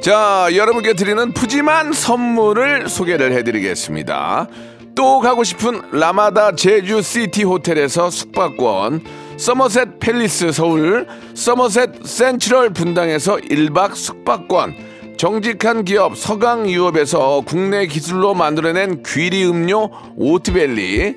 자, 0.06 0.48
여러분께 0.54 0.92
드리는 0.94 1.32
푸짐한 1.32 1.92
선물을 1.92 2.88
소개를 2.88 3.32
해드리겠습니다. 3.32 4.46
또 4.94 5.18
가고 5.18 5.42
싶은 5.42 5.82
라마다 5.90 6.54
제주 6.54 7.02
시티 7.02 7.42
호텔에서 7.42 8.08
숙박권, 8.08 9.04
서머셋 9.36 9.98
팰리스 9.98 10.52
서울, 10.52 11.08
서머셋 11.34 12.06
센트럴 12.06 12.70
분당에서 12.70 13.36
1박 13.36 13.96
숙박권, 13.96 14.76
정직한 15.16 15.84
기업 15.84 16.16
서강유업에서 16.16 17.42
국내 17.44 17.86
기술로 17.86 18.32
만들어낸 18.32 19.02
귀리 19.04 19.44
음료 19.44 19.90
오트벨리, 20.16 21.16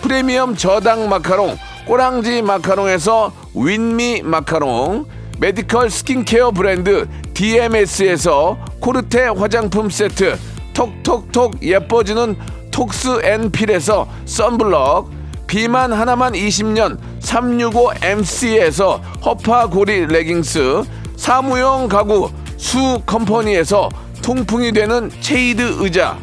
프리미엄 0.00 0.56
저당 0.56 1.08
마카롱, 1.08 1.56
꼬랑지 1.86 2.42
마카롱에서 2.42 3.32
윈미 3.54 4.22
마카롱, 4.22 5.06
메디컬 5.38 5.90
스킨케어 5.90 6.50
브랜드 6.50 7.06
DMS에서 7.34 8.58
코르테 8.80 9.28
화장품 9.28 9.90
세트, 9.90 10.38
톡톡톡 10.74 11.62
예뻐지는 11.62 12.36
톡스앤필에서 12.70 14.08
썬블럭, 14.24 15.10
비만 15.46 15.92
하나만 15.92 16.32
20년 16.34 16.98
365MC에서 17.20 19.00
허파고리 19.24 20.06
레깅스, 20.06 20.82
사무용 21.16 21.88
가구 21.88 22.30
수 22.56 23.00
컴퍼니에서 23.06 23.88
통풍이 24.22 24.72
되는 24.72 25.10
체이드 25.20 25.76
의자, 25.80 26.18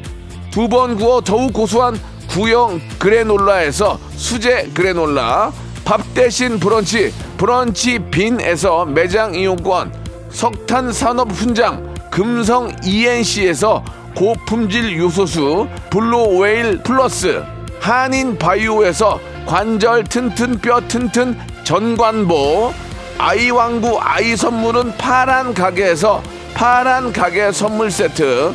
두 0.51 0.67
번 0.69 0.95
구워 0.95 1.19
더욱 1.21 1.51
고소한 1.51 1.99
구형 2.35 2.81
그래놀라에서 2.99 3.97
수제 4.17 4.71
그래놀라, 4.73 5.53
밥 5.85 6.01
대신 6.13 6.59
브런치 6.59 7.13
브런치 7.37 7.97
빈에서 8.11 8.83
매장 8.83 9.33
이용권 9.33 9.93
석탑 10.31 10.91
산업 10.91 11.31
훈장 11.31 11.95
금성 12.11 12.75
ENC에서 12.83 13.85
고품질 14.17 14.97
요소수 14.97 15.69
블루웨일 15.89 16.83
플러스 16.83 17.41
한인 17.79 18.37
바이오에서 18.37 19.17
관절 19.45 20.03
튼튼 20.03 20.59
뼈 20.59 20.81
튼튼 20.89 21.39
전관보 21.63 22.73
아이왕구 23.17 23.97
아이 24.01 24.35
선물은 24.35 24.97
파란 24.97 25.53
가게에서 25.53 26.21
파란 26.53 27.13
가게 27.13 27.53
선물 27.53 27.89
세트 27.89 28.53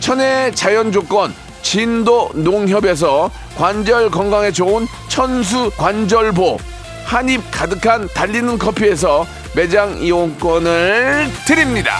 천혜 0.00 0.50
자연 0.52 0.90
조건 0.90 1.32
진도 1.62 2.30
농협에서 2.34 3.30
관절 3.56 4.10
건강에 4.10 4.50
좋은 4.50 4.86
천수 5.08 5.70
관절보 5.76 6.58
한입 7.04 7.42
가득한 7.50 8.08
달리는 8.14 8.56
커피에서 8.58 9.26
매장 9.56 9.98
이용권을 9.98 11.26
드립니다. 11.46 11.92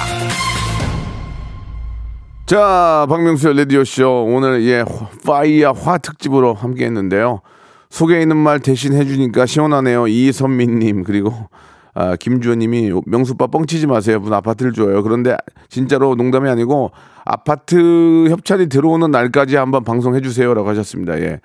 자, 2.47 3.07
박명수의 3.09 3.59
라디오쇼. 3.59 4.27
오늘 4.29 4.67
예, 4.67 4.85
파이야 5.25 5.73
화 5.73 5.99
특집으로 5.99 6.55
함께 6.55 6.85
했는데요. 6.85 7.43
속에 7.91 8.21
있는 8.21 8.37
말 8.37 8.61
대신 8.61 8.93
해주니까 8.93 9.47
시원하네요. 9.47 10.09
이선민님, 10.09 11.05
그리고 11.05 11.49
아, 12.01 12.17
김주호님이 12.17 12.93
명수빠 13.05 13.49
뻥치지 13.49 13.87
마세요. 13.87 14.23
분 14.23 14.33
아파트를 14.33 14.73
줘요. 14.73 15.03
그런데 15.03 15.37
진짜로 15.69 16.15
농담이 16.15 16.49
아니고 16.49 16.93
아파트 17.27 18.27
협찬이 18.31 18.71
들어오는 18.71 19.11
날까지 19.11 19.57
한번 19.57 19.85
방송해 19.85 20.23
주세요라고 20.23 20.67
하셨습니다. 20.71 21.21
예. 21.21 21.41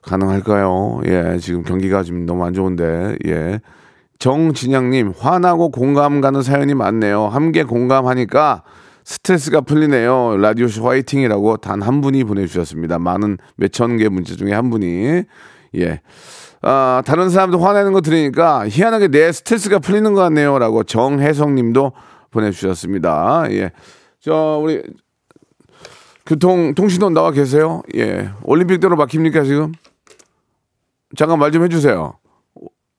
가능할까요? 0.00 1.02
예, 1.06 1.38
지금 1.40 1.62
경기가 1.62 2.02
지금 2.02 2.24
너무 2.26 2.44
안 2.44 2.54
좋은데, 2.54 3.16
예. 3.26 3.60
정진양님, 4.18 5.12
화나고 5.18 5.70
공감 5.70 6.22
가는 6.22 6.40
사연이 6.42 6.72
많네요. 6.74 7.26
함께 7.26 7.64
공감하니까 7.64 8.62
스트레스가 9.04 9.60
풀리네요. 9.60 10.38
라디오쇼 10.38 10.86
화이팅이라고 10.88 11.58
단 11.58 11.82
한 11.82 12.00
분이 12.00 12.24
보내주셨습니다. 12.24 12.98
많은 12.98 13.36
몇천 13.56 13.98
개 13.98 14.08
문자 14.08 14.36
중에 14.36 14.52
한 14.54 14.70
분이. 14.70 15.24
예. 15.76 16.00
아, 16.66 17.02
다른 17.04 17.28
사람도 17.28 17.58
화내는 17.58 17.92
거 17.92 18.00
들으니까 18.00 18.66
희한하게 18.68 19.08
내 19.08 19.30
스트레스가 19.32 19.78
풀리는 19.80 20.14
것 20.14 20.20
같네요. 20.22 20.58
라고 20.58 20.82
정혜성 20.82 21.54
님도 21.54 21.92
보내주셨습니다. 22.30 23.44
예. 23.50 23.70
저, 24.20 24.58
우리, 24.62 24.82
교통, 26.24 26.74
통신원 26.74 27.12
나와 27.12 27.32
계세요? 27.32 27.82
예. 27.94 28.30
올림픽대로 28.44 28.96
막힙니까, 28.96 29.44
지금? 29.44 29.72
잠깐 31.16 31.38
말 31.38 31.52
좀 31.52 31.62
해주세요. 31.64 32.14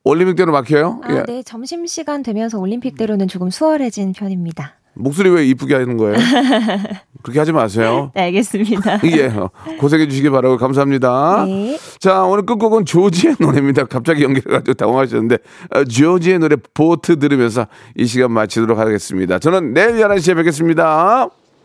올림픽대로 0.03 0.51
막혀요? 0.51 1.01
아, 1.03 1.13
예. 1.15 1.23
네. 1.23 1.41
점심시간 1.43 2.21
되면서 2.21 2.59
올림픽대로는 2.59 3.27
조금 3.27 3.49
수월해진 3.49 4.13
편입니다. 4.13 4.75
목소리 4.95 5.29
왜 5.29 5.45
이쁘게 5.47 5.75
하는 5.75 5.97
거예요? 5.97 6.15
그렇게 7.21 7.39
하지 7.39 7.51
마세요. 7.51 8.11
네, 8.13 8.23
알겠습니다. 8.23 8.99
예, 9.17 9.27
어, 9.27 9.49
고생해 9.79 10.07
주시기 10.07 10.29
바라고 10.29 10.57
감사합니다. 10.57 11.45
네. 11.47 11.77
자, 11.99 12.23
오늘 12.23 12.45
끝곡은 12.45 12.85
조지의 12.85 13.37
노래입니다. 13.39 13.85
갑자기 13.85 14.23
연결해가지고 14.23 14.73
당황하셨는데, 14.75 15.37
어, 15.71 15.83
조지의 15.83 16.39
노래 16.39 16.55
보트 16.73 17.17
들으면서 17.19 17.67
이 17.95 18.05
시간 18.05 18.31
마치도록 18.31 18.77
하겠습니다. 18.77 19.39
저는 19.39 19.73
내일 19.73 19.97
11시에 19.97 20.35
뵙겠습니다. 20.35 21.29